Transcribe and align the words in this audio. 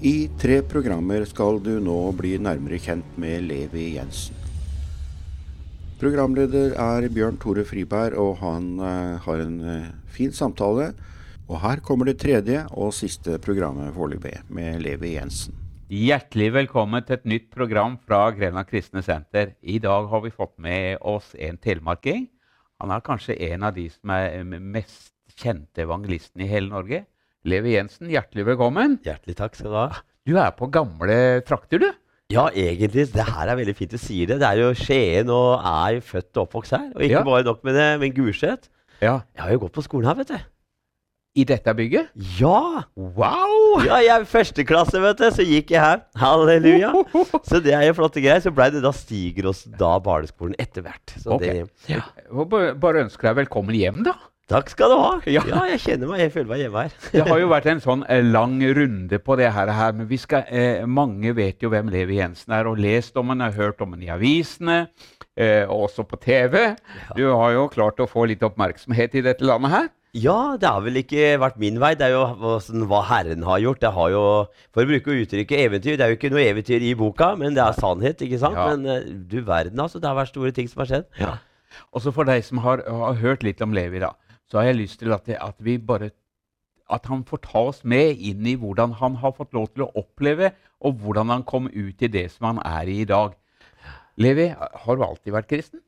I 0.00 0.30
tre 0.40 0.62
programmer 0.64 1.26
skal 1.28 1.58
du 1.60 1.74
nå 1.84 1.94
bli 2.16 2.30
nærmere 2.40 2.78
kjent 2.80 3.18
med 3.20 3.42
Levi 3.44 3.98
Jensen. 3.98 4.32
Programleder 6.00 6.72
er 6.72 7.04
Bjørn 7.12 7.36
Tore 7.36 7.66
Friberg, 7.68 8.16
og 8.16 8.38
han 8.40 8.70
eh, 8.80 9.18
har 9.20 9.42
en 9.44 9.58
eh, 9.60 9.90
fin 10.08 10.32
samtale. 10.32 10.94
Og 11.50 11.60
her 11.60 11.84
kommer 11.84 12.08
det 12.08 12.16
tredje 12.22 12.62
og 12.72 12.94
siste 12.96 13.36
programmet 13.44 13.92
foreløpig, 13.92 14.38
med 14.48 14.80
Levi 14.86 15.18
Jensen. 15.18 15.60
Hjertelig 15.92 16.48
velkommen 16.56 17.04
til 17.04 17.18
et 17.18 17.28
nytt 17.34 17.52
program 17.52 18.00
fra 18.00 18.30
Grenland 18.32 18.72
Kristne 18.72 19.04
Senter. 19.04 19.52
I 19.60 19.76
dag 19.84 20.08
har 20.08 20.24
vi 20.24 20.32
fått 20.32 20.56
med 20.56 20.96
oss 21.04 21.34
en 21.36 21.60
telemarking. 21.60 22.30
Han 22.80 22.96
er 22.96 23.04
kanskje 23.04 23.36
en 23.52 23.68
av 23.68 23.76
de 23.76 23.90
som 23.92 24.16
er 24.16 24.48
mest 24.48 25.12
kjente 25.36 25.84
evangelisten 25.84 26.40
i 26.40 26.48
hele 26.48 26.72
Norge. 26.72 27.04
Levi 27.48 27.72
Jensen, 27.74 28.10
hjertelig 28.12 28.44
velkommen. 28.50 28.98
Hjertelig 29.06 29.36
takk 29.38 29.56
skal 29.56 29.72
du 29.72 29.78
ha. 29.78 29.86
Du 30.28 30.34
er 30.36 30.52
på 30.56 30.68
gamle 30.72 31.16
trakter, 31.48 31.80
du. 31.80 31.88
Ja, 32.30 32.44
egentlig. 32.52 33.08
Det 33.14 33.24
her 33.26 33.48
er 33.50 33.56
veldig 33.58 33.74
fint 33.78 33.94
du 33.94 33.98
sier 33.98 34.28
det. 34.30 34.36
Det 34.42 34.46
er 34.50 34.60
jo 34.60 34.68
Skien 34.78 35.32
og 35.34 35.64
er 35.66 35.96
jo 35.96 36.04
født 36.12 36.36
og 36.36 36.44
oppvokst 36.44 36.76
her. 36.76 36.90
Og 36.94 37.02
ikke 37.02 37.16
Ja. 37.18 37.24
bare 37.26 37.42
nok 37.48 37.64
med 37.64 37.74
det, 37.74 37.88
men 38.00 38.12
Gulset. 38.14 38.68
Ja. 39.00 39.22
Jeg 39.34 39.42
har 39.42 39.50
jo 39.52 39.58
gått 39.64 39.72
på 39.72 39.82
skolen 39.82 40.06
her, 40.06 40.14
vet 40.20 40.28
du. 40.28 40.38
I 41.40 41.44
dette 41.44 41.72
bygget? 41.74 42.08
Ja! 42.38 42.82
Wow! 42.96 43.80
Ja, 43.86 43.96
jeg 44.02 44.20
er 44.20 44.24
Førsteklasse, 44.26 45.00
vet 45.00 45.16
du, 45.18 45.30
så 45.30 45.44
gikk 45.46 45.70
jeg 45.70 45.80
her. 45.80 46.00
Halleluja. 46.18 46.90
Så 47.48 47.62
det 47.62 47.72
er 47.72 47.86
jo 47.86 47.94
flotte 47.94 48.20
greier. 48.20 48.40
Så 48.42 48.50
blei 48.52 48.68
det 48.74 48.82
da 48.82 48.90
Stigros 48.92 49.64
da 49.78 49.98
barneskolen 50.02 50.54
etter 50.58 50.82
hvert. 50.82 51.14
Så 51.16 51.30
Ok. 51.38 51.40
det, 51.40 51.70
ja. 51.88 52.02
Bare 52.74 53.06
ønsker 53.06 53.30
deg 53.30 53.46
velkommen 53.46 53.74
hjem, 53.78 54.02
da. 54.04 54.14
Takk 54.50 54.72
skal 54.72 54.90
du 54.90 54.96
ha. 54.98 55.10
Ja. 55.30 55.44
Ja. 55.46 55.62
jeg 55.70 55.82
kjenner 55.84 56.10
meg. 56.10 56.24
Jeg 56.24 56.32
føler 56.34 56.50
meg 56.50 56.62
hjemme 56.64 56.82
her. 56.82 56.96
Det 57.14 57.22
har 57.28 57.38
jo 57.38 57.50
vært 57.54 57.68
en 57.70 57.82
sånn 57.84 58.02
eh, 58.10 58.24
lang 58.26 58.58
runde 58.76 59.20
på 59.22 59.36
det 59.38 59.52
her, 59.54 59.70
her 59.76 59.94
men 59.94 60.08
vi 60.10 60.18
skal, 60.18 60.42
eh, 60.50 60.82
mange 60.90 61.34
vet 61.38 61.62
jo 61.62 61.70
hvem 61.70 61.92
Levi 61.92 62.18
Jensen 62.18 62.56
er, 62.56 62.66
og 62.66 62.80
lest 62.82 63.16
om 63.20 63.30
han, 63.30 63.44
har 63.46 63.54
hørt 63.54 63.82
om 63.84 63.94
han 63.94 64.02
i 64.02 64.10
avisene, 64.10 64.80
eh, 65.38 65.62
og 65.68 65.86
også 65.86 66.06
på 66.10 66.18
TV. 66.24 66.74
Du 67.14 67.24
har 67.30 67.54
jo 67.54 67.68
klart 67.70 68.02
å 68.02 68.10
få 68.10 68.26
litt 68.30 68.42
oppmerksomhet 68.46 69.14
i 69.20 69.24
dette 69.28 69.46
landet 69.46 69.74
her. 69.76 69.90
Ja, 70.18 70.56
det 70.58 70.66
har 70.66 70.82
vel 70.82 70.98
ikke 70.98 71.36
vært 71.38 71.60
min 71.62 71.76
vei. 71.78 71.92
Det 71.94 72.08
er 72.08 72.16
jo 72.16 72.56
sånn, 72.64 72.82
hva 72.90 73.04
Herren 73.06 73.44
har 73.46 73.60
gjort. 73.62 73.78
Det 73.84 73.92
har 73.94 74.08
jo, 74.10 74.22
For 74.74 74.82
å 74.82 74.90
bruke 74.90 75.14
uttrykket 75.14 75.62
eventyr, 75.68 75.94
det 75.94 76.06
er 76.06 76.10
jo 76.10 76.18
ikke 76.18 76.32
noe 76.34 76.42
eventyr 76.42 76.82
i 76.82 76.96
boka, 76.98 77.36
men 77.38 77.54
det 77.54 77.62
er 77.62 77.78
sannhet, 77.78 78.24
ikke 78.26 78.40
sant? 78.42 78.58
Ja. 78.58 78.72
Men 78.72 78.90
eh, 78.90 79.06
du 79.30 79.38
verden, 79.46 79.78
altså. 79.78 80.02
Det 80.02 80.10
har 80.10 80.18
vært 80.18 80.32
store 80.34 80.50
ting 80.56 80.66
som 80.70 80.82
har 80.82 80.90
skjedd. 80.90 81.06
Ja. 81.20 81.36
Også 81.94 82.10
for 82.14 82.26
deg 82.26 82.42
som 82.42 82.58
har, 82.64 82.82
har 82.82 83.22
hørt 83.22 83.46
litt 83.46 83.62
om 83.62 83.74
Levi, 83.76 84.02
da, 84.02 84.10
så 84.50 84.58
har 84.60 84.70
jeg 84.70 84.80
lyst 84.80 84.98
til 85.00 85.12
at, 85.14 85.24
det, 85.26 85.36
at 85.40 85.56
vi 85.62 85.76
bare 85.78 86.10
at 86.90 87.06
han 87.06 87.22
får 87.24 87.38
ta 87.44 87.60
oss 87.70 87.84
med 87.86 88.18
inn 88.18 88.46
i 88.50 88.56
hvordan 88.58 88.96
han 88.98 89.14
har 89.22 89.30
fått 89.36 89.52
lov 89.54 89.68
til 89.70 89.84
å 89.86 89.92
oppleve, 90.00 90.50
og 90.82 90.96
hvordan 90.98 91.30
han 91.30 91.44
kom 91.46 91.68
ut 91.70 92.02
i 92.02 92.08
det 92.10 92.24
som 92.34 92.48
han 92.50 92.58
er 92.66 92.90
i 92.90 92.96
i 93.04 93.06
dag. 93.06 93.36
Levi, 94.20 94.48
har 94.58 94.96
du 94.98 95.04
alltid 95.06 95.32
vært 95.36 95.48
kristen? 95.52 95.80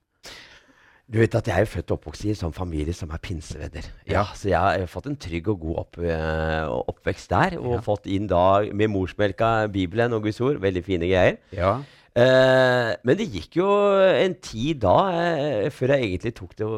Du 1.12 1.18
vet 1.18 1.34
at 1.34 1.48
jeg 1.50 1.58
er 1.58 1.64
jo 1.66 1.72
født 1.74 1.90
og 1.90 1.98
oppvokst 1.98 2.24
i 2.24 2.30
en 2.33 2.38
sånn 2.38 2.55
familie 2.56 2.94
som 2.96 3.10
er 3.12 3.20
pinsevenner. 3.20 3.88
Ja. 4.08 4.22
Så 4.38 4.48
jeg 4.48 4.56
har 4.56 4.86
fått 4.88 5.10
en 5.10 5.18
trygg 5.20 5.50
og 5.52 5.58
god 5.66 5.80
opp, 5.83 5.98
eh, 5.98 6.70
oppvekst 6.70 7.28
der. 7.34 7.58
Og 7.58 7.74
Ja. 7.74 7.80
fått 7.84 8.06
inn 8.06 8.28
da 8.30 8.62
med 8.72 8.88
morsmelka 8.88 9.68
Bibelen 9.68 10.14
og 10.14 10.22
Guds 10.22 10.40
ord. 10.40 10.60
Veldig 10.62 10.84
fine 10.84 11.10
greier. 11.10 11.36
Ja. 11.52 11.83
Eh, 12.12 12.91
men 13.08 13.16
det 13.16 13.30
gikk 13.32 13.56
jo 13.62 13.68
en 13.96 14.34
tid 14.44 14.82
da 14.84 14.96
eh, 15.16 15.70
før 15.72 15.94
jeg 15.94 16.10
egentlig 16.10 16.34
tok 16.36 16.52
det 16.58 16.68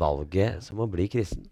valget 0.00 0.64
som 0.66 0.82
å 0.84 0.88
bli 0.90 1.06
kristen. 1.12 1.46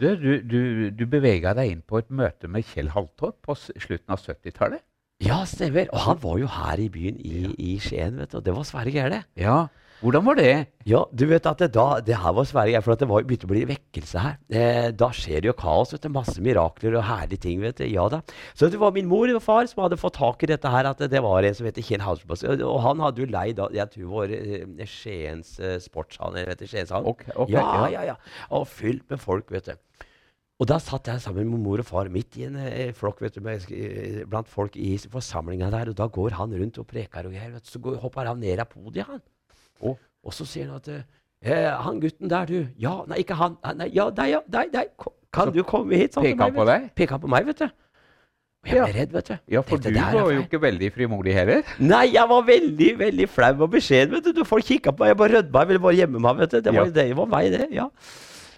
Du, 0.00 0.08
du, 0.18 0.32
du, 0.42 0.60
du 0.90 1.04
bevega 1.06 1.52
deg 1.54 1.70
inn 1.70 1.84
på 1.86 2.00
et 2.00 2.10
møte 2.10 2.50
med 2.50 2.66
Kjell 2.66 2.90
Haltorp 2.90 3.38
på 3.46 3.54
slutten 3.54 4.10
av 4.10 4.18
70-tallet. 4.18 4.82
Ja, 5.22 5.44
stemmer. 5.46 5.86
Og 5.94 6.02
han 6.02 6.18
var 6.24 6.40
jo 6.42 6.48
her 6.50 6.82
i 6.82 6.88
byen 6.90 7.20
i, 7.22 7.44
i 7.62 7.76
Skien, 7.80 8.18
vet 8.18 8.32
du. 8.32 8.40
Og 8.40 8.46
det 8.48 8.56
var 8.56 8.66
svære 8.66 8.90
greier. 8.90 9.22
Ja. 9.38 9.58
Hvordan 10.04 10.24
var 10.26 10.36
det? 10.36 10.48
Ja, 10.84 10.98
du 11.16 11.22
vet 11.30 11.46
at 11.48 11.62
det, 11.62 11.70
da, 11.72 11.96
det 12.04 12.18
her 12.20 12.34
var 12.36 12.44
greier, 12.44 12.82
for 12.84 12.92
at 12.92 13.00
det 13.00 13.06
var, 13.08 13.24
begynte 13.24 13.46
å 13.48 13.52
bli 13.54 13.62
vekkelse 13.70 14.20
her. 14.20 14.34
Eh, 14.52 14.88
da 14.92 15.08
skjer 15.16 15.40
det 15.40 15.48
jo 15.48 15.54
kaos, 15.56 15.94
vet 15.94 16.04
du. 16.04 16.10
Masse 16.12 16.44
mirakler 16.44 16.98
og 16.98 17.06
herlige 17.08 17.40
ting, 17.46 17.62
vet 17.64 17.80
du. 17.80 17.86
Ja 17.88 18.04
da. 18.12 18.20
Så 18.52 18.68
det 18.68 18.80
var 18.82 18.92
min 18.92 19.08
mor 19.08 19.32
og 19.32 19.40
far 19.40 19.64
som 19.70 19.80
hadde 19.86 19.96
fått 19.96 20.18
tak 20.18 20.44
i 20.44 20.50
dette 20.52 20.68
her, 20.68 20.90
at 20.90 21.00
det 21.08 21.24
var 21.24 21.48
en 21.48 21.56
som 21.56 21.70
heter 21.70 21.86
Kjell 21.88 22.04
Halsbass. 22.04 22.44
Og 22.52 22.76
han 22.84 23.00
hadde 23.00 23.24
jo 23.24 23.30
leid, 23.32 23.64
jeg 23.78 23.94
tror 23.96 24.12
var 24.12 24.36
eh, 24.36 24.84
Skiens 24.84 25.56
eh, 25.62 25.78
sportshall, 25.80 26.36
Skienshall. 26.60 27.08
Ok, 27.08 27.24
ok, 27.32 27.54
ja, 27.56 27.64
ja. 27.64 27.88
ja, 27.96 28.06
ja. 28.12 28.44
Og 28.52 28.68
fylt 28.68 29.08
med 29.08 29.24
folk, 29.24 29.48
vet 29.56 29.72
du. 29.72 30.10
Og 30.60 30.68
da 30.70 30.76
satt 30.78 31.08
jeg 31.10 31.22
sammen 31.24 31.48
med 31.50 31.64
mor 31.64 31.80
og 31.82 31.88
far 31.88 32.12
midt 32.12 32.36
i 32.38 32.44
en 32.46 32.60
eh, 32.60 32.92
flokk 32.94 33.24
vet 33.24 33.40
du, 33.40 33.40
med, 33.42 33.64
eh, 33.74 34.20
blant 34.28 34.52
folk 34.52 34.76
i 34.78 34.98
forsamlinga 35.00 35.72
der, 35.72 35.90
og 35.90 35.96
da 35.98 36.06
går 36.12 36.36
han 36.38 36.52
rundt 36.60 36.78
og 36.78 36.86
preker 36.92 37.26
og 37.26 37.34
greier. 37.34 37.56
Så 37.64 37.80
går, 37.82 37.98
hopper 38.04 38.28
han 38.30 38.44
ned 38.44 38.62
av 38.62 38.68
podiet, 38.70 39.08
han. 39.08 39.24
Å. 39.84 39.96
Og 40.24 40.32
så 40.32 40.46
sier 40.48 40.66
han 40.70 40.76
at 40.80 40.88
eh, 40.88 41.02
'Han 41.84 42.00
gutten 42.00 42.28
der, 42.30 42.46
du. 42.46 42.66
Ja, 42.78 43.02
nei, 43.06 43.18
ikke 43.22 43.34
han. 43.36 43.56
Nei, 43.76 43.90
ja, 43.92 44.08
deg, 44.10 44.30
ja. 44.30 44.40
Deg, 44.48 44.72
deg. 44.72 44.86
Kan 45.32 45.48
Så 45.48 45.52
du 45.52 45.62
komme 45.62 45.92
hit?' 45.96 46.14
sånn 46.14 46.24
Peker 46.24 46.42
han 46.42 46.54
på 46.54 46.64
deg? 46.66 46.90
Peker 46.96 47.10
han 47.18 47.20
på 47.20 47.28
meg, 47.28 47.44
vet 47.46 47.58
du. 47.58 47.64
Og 47.64 48.70
jeg 48.70 48.76
Ja. 48.78 48.84
ble 48.86 48.94
redd, 49.00 49.12
vet 49.12 49.24
du. 49.28 49.38
Ja, 49.52 49.60
for 49.60 49.76
Tenkte, 49.76 49.88
du 49.88 49.92
"Det 49.92 50.00
her 50.00 50.16
er 50.16 50.22
var 50.22 50.32
jo 50.32 50.40
ikke 50.42 50.60
veldig 50.60 50.92
frimodig 50.94 51.32
heller. 51.34 51.62
Nei, 51.78 52.06
jeg 52.14 52.28
var 52.28 52.42
veldig 52.42 52.98
veldig 52.98 53.28
flau 53.28 53.62
og 53.62 53.70
beskjeden. 53.72 54.10
vet 54.24 54.34
du. 54.34 54.44
Folk 54.44 54.64
kikka 54.64 54.92
på 54.92 55.00
meg, 55.04 55.08
jeg 55.08 55.16
bare 55.18 55.32
rødma. 55.42 55.58
Jeg 55.60 55.68
ville 55.68 55.80
bare 55.80 55.96
gjemme 56.00 56.18
meg. 56.20 56.36
vet 56.38 56.50
du. 56.50 56.60
Det 56.62 56.72
var, 56.74 56.84
Ja. 56.86 56.90
det 56.90 57.16
var 57.16 57.26
meg, 57.26 57.50
det. 57.52 57.68
ja. 57.72 57.88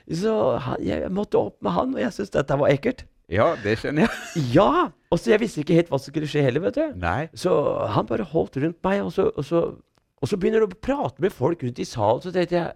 Så 0.08 0.58
han, 0.60 0.76
jeg 0.84 1.10
måtte 1.10 1.34
opp 1.34 1.56
med 1.60 1.72
han, 1.72 1.94
og 1.94 2.00
jeg 2.00 2.12
syntes 2.12 2.30
dette 2.30 2.56
var 2.56 2.68
ekkelt. 2.70 3.02
Ja, 3.28 3.56
det 3.60 3.78
skjønner 3.80 4.06
jeg. 4.06 4.10
Ja! 4.54 4.88
Og 5.10 5.18
så 5.18 5.30
Jeg 5.32 5.40
visste 5.40 5.60
ikke 5.64 5.74
helt 5.74 5.88
hva 5.90 5.98
som 5.98 6.12
skulle 6.14 6.28
skje 6.30 6.42
heller. 6.42 6.60
vet 6.60 6.74
du. 6.74 6.92
Nei. 6.94 7.28
Så 7.34 7.50
han 7.88 8.06
bare 8.06 8.22
holdt 8.22 8.56
rundt 8.62 8.76
meg, 8.84 9.02
og 9.02 9.10
så, 9.12 9.32
og 9.36 9.44
så, 9.44 9.74
og 10.22 10.28
så 10.30 10.38
begynner 10.40 10.64
du 10.64 10.70
å 10.72 10.80
prate 10.80 11.20
med 11.22 11.32
folk 11.34 11.62
rundt 11.66 11.78
i 11.82 11.86
salen. 11.88 12.22
Så 12.24 12.32
tenkte 12.34 12.56
jeg 12.60 12.74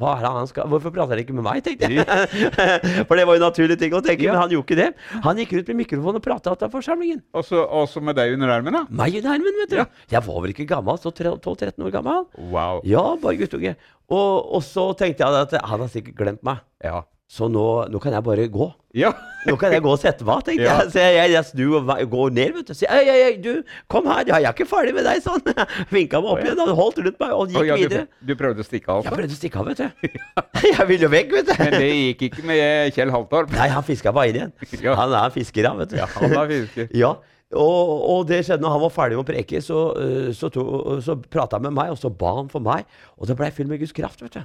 hva 0.00 0.14
er 0.16 0.22
det 0.24 0.28
han 0.32 0.46
skal? 0.48 0.68
Hvorfor 0.72 0.88
prater 0.94 1.12
han 1.12 1.20
ikke 1.20 1.34
med 1.36 1.44
meg? 1.44 1.58
tenkte 1.66 1.88
jeg. 1.92 2.04
For 3.08 3.12
det 3.18 3.26
var 3.28 3.36
jo 3.36 3.40
en 3.42 3.44
naturlig 3.44 3.76
ting 3.76 3.92
å 3.92 4.00
tenke, 4.00 4.24
Ja. 4.24 4.32
men 4.32 4.40
han 4.40 4.52
gjorde 4.54 4.64
ikke 4.64 4.78
det. 4.78 4.86
Han 5.26 5.36
gikk 5.42 5.52
rundt 5.58 5.68
med 5.68 5.78
mikrofonen 5.82 6.16
og 6.16 6.24
prata 6.24 6.54
til 6.56 6.70
forsamlingen. 6.72 7.20
Og 7.36 7.44
så 7.44 8.00
med 8.00 8.16
deg 8.16 8.32
under 8.38 8.54
armen, 8.54 8.72
da. 8.78 8.82
Meg 8.88 9.18
under 9.20 9.34
armen, 9.34 9.58
vet 9.60 9.74
du. 9.74 9.76
Ja. 9.82 9.84
Jeg 10.14 10.24
var 10.24 10.40
vel 10.46 10.54
ikke 10.54 10.64
gammel, 10.70 10.96
så 10.96 11.12
12-13 11.12 11.84
år 11.84 11.92
gammel. 11.92 12.24
Wow. 12.40 12.80
Ja, 12.88 13.04
bare 13.20 13.36
guttunge. 13.42 13.74
Og, 14.08 14.32
og 14.56 14.64
så 14.64 14.86
tenkte 14.96 15.28
jeg 15.28 15.44
at 15.44 15.58
han 15.60 15.84
har 15.84 15.92
sikkert 15.92 16.16
glemt 16.24 16.42
meg. 16.48 16.64
Ja. 16.80 17.02
Så 17.32 17.46
nå, 17.48 17.62
nå 17.88 17.96
kan 18.02 18.12
jeg 18.12 18.20
bare 18.26 18.44
gå. 18.52 18.66
Ja. 18.92 19.08
Nå 19.48 19.54
kan 19.56 19.72
jeg 19.72 19.80
gå 19.80 19.88
og 19.88 19.96
sette 20.02 20.20
meg, 20.28 20.42
tenkte 20.44 20.66
Ja. 20.66 20.74
jeg. 20.82 20.90
Så 20.92 21.00
jeg, 21.00 21.14
jeg, 21.16 21.30
jeg 21.32 21.46
snur 21.48 21.78
og 21.80 22.02
går 22.12 22.34
ned, 22.36 22.50
vet 22.58 22.66
du. 22.68 22.72
og 22.74 22.76
sier 22.76 22.92
ei, 22.92 23.06
ei, 23.08 23.30
du, 23.40 23.62
kom 23.88 24.04
her, 24.10 24.20
jeg 24.28 24.44
er 24.44 24.52
ikke 24.52 24.66
ferdig 24.68 24.92
med 24.98 25.08
deg, 25.08 25.22
sånn. 25.24 25.40
Vinka 25.94 26.20
meg 26.20 26.28
opp 26.34 26.42
igjen, 26.44 26.60
og 26.60 26.74
holdt 26.76 27.00
rundt 27.06 27.16
meg 27.24 27.32
og 27.32 27.48
gikk 27.48 27.56
gikk 27.62 27.70
ja, 27.70 27.78
videre. 27.80 28.04
du 28.20 28.34
prøvde 28.36 28.60
å 28.60 28.68
stikke 28.68 28.92
av, 28.92 29.08
Jeg 29.08 29.16
prøvde 29.16 29.32
å 29.32 29.40
stikke 29.40 29.62
av, 29.62 29.70
vet 29.72 29.80
du. 29.80 30.20
Jeg 30.76 30.88
ville 30.92 31.08
jo 31.08 31.12
vekk, 31.16 31.32
vet 31.38 31.48
du. 31.48 31.54
Men 31.62 31.76
det 31.78 31.88
gikk 31.88 32.26
ikke 32.28 32.44
med 32.52 32.92
Kjell 32.98 33.14
Haltorp. 33.16 33.56
Nei, 33.56 33.68
han 33.72 33.88
fiska 33.88 34.12
bare 34.12 34.28
inn 34.28 34.40
igjen. 34.42 34.96
Han 35.00 35.16
er 35.24 35.32
fisker, 35.40 35.70
han, 35.72 35.80
vet 35.80 35.96
du. 35.96 36.00
Ja, 36.02 36.10
han 36.20 36.36
er 36.36 36.52
fisker. 36.52 36.92
Ja, 37.00 37.14
og, 37.52 37.88
og 38.12 38.22
det 38.28 38.42
skjedde 38.46 38.64
når 38.64 38.76
han 38.76 38.80
var 38.86 38.92
ferdig 38.92 39.16
med 39.18 39.24
å 39.26 39.28
preke, 39.28 39.60
så, 39.64 39.80
uh, 39.96 40.28
så, 40.36 40.48
to- 40.52 41.00
så 41.04 41.16
prata 41.32 41.58
han 41.58 41.66
med 41.66 41.74
meg, 41.76 41.90
og 41.92 41.98
så 42.00 42.08
ba 42.12 42.36
han 42.38 42.48
for 42.52 42.64
meg. 42.64 42.84
Og 43.20 43.28
det 43.28 43.36
blei 43.40 43.50
fylt 43.52 43.68
med 43.72 43.80
Guds 43.82 43.92
kraft, 43.96 44.20
vet 44.24 44.38
du. 44.38 44.44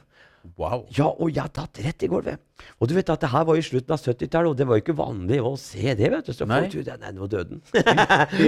Wow. 0.58 0.86
Ja, 0.96 1.10
og 1.12 1.30
jeg 1.36 1.52
datt 1.54 1.80
rett 1.84 2.04
i 2.06 2.10
gulvet. 2.10 2.40
Og 2.82 2.90
du 2.90 2.94
vet 2.98 3.10
at 3.14 3.22
det 3.22 3.30
her 3.30 3.44
var 3.46 3.58
i 3.60 3.64
slutten 3.66 3.94
av 3.94 4.00
70-tallet, 4.02 4.50
og 4.50 4.58
det 4.58 4.66
var 4.70 4.80
jo 4.80 4.84
ikke 4.86 4.96
vanlig 4.98 5.40
å 5.44 5.52
se 5.62 5.94
det, 6.00 6.10
vet 6.14 6.26
du. 6.30 6.34
Så 6.34 6.48
Nei. 6.50 6.62
folk 6.64 6.74
trodde 6.78 6.96
nei, 7.04 7.12
nå 7.18 7.28
døde 7.30 7.58
den. 7.58 7.62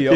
Ja. 0.06 0.16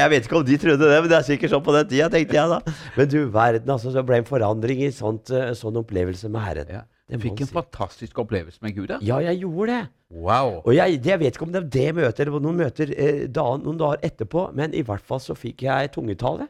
jeg 0.00 0.10
vet 0.12 0.26
ikke 0.28 0.40
om 0.40 0.46
de 0.48 0.58
trodde 0.60 0.88
det, 0.90 0.98
men 1.00 1.10
det 1.12 1.18
er 1.20 1.26
sikkert 1.28 1.54
sånn 1.54 1.64
på 1.64 1.74
den 1.76 1.88
tida, 1.92 2.08
tenkte 2.12 2.36
jeg 2.36 2.52
da. 2.52 2.58
Men 2.96 3.12
du 3.12 3.18
verden, 3.32 3.72
altså, 3.76 3.92
så 3.94 4.02
ble 4.06 4.20
en 4.20 4.28
forandring 4.28 4.82
i 4.84 4.90
sånt, 4.94 5.30
eh, 5.34 5.52
sånn 5.58 5.78
opplevelse 5.80 6.28
med 6.32 6.44
Herren. 6.48 6.74
Ja. 6.80 6.82
Du 7.10 7.16
Fikk 7.18 7.40
en 7.42 7.48
si. 7.48 7.54
fantastisk 7.56 8.20
opplevelse 8.22 8.60
med 8.62 8.76
Gud, 8.76 8.86
da. 8.92 9.00
Ja, 9.02 9.16
jeg 9.24 9.40
gjorde 9.42 9.72
det. 9.72 9.80
Wow. 10.14 10.60
Og 10.64 10.74
jeg, 10.76 11.00
jeg 11.06 11.18
vet 11.22 11.34
ikke 11.34 11.46
om 11.48 11.54
det 11.54 11.62
er 11.64 11.70
det 11.74 11.88
møtet 11.98 12.20
eller 12.26 12.44
noen 12.44 12.60
møter 12.60 12.92
eh, 12.94 13.24
da, 13.30 13.46
noen 13.58 13.80
dager 13.80 14.04
etterpå, 14.06 14.44
men 14.54 14.76
i 14.78 14.84
hvert 14.86 15.02
fall 15.06 15.22
så 15.22 15.34
fikk 15.38 15.64
jeg 15.66 15.90
tungetale. 15.96 16.46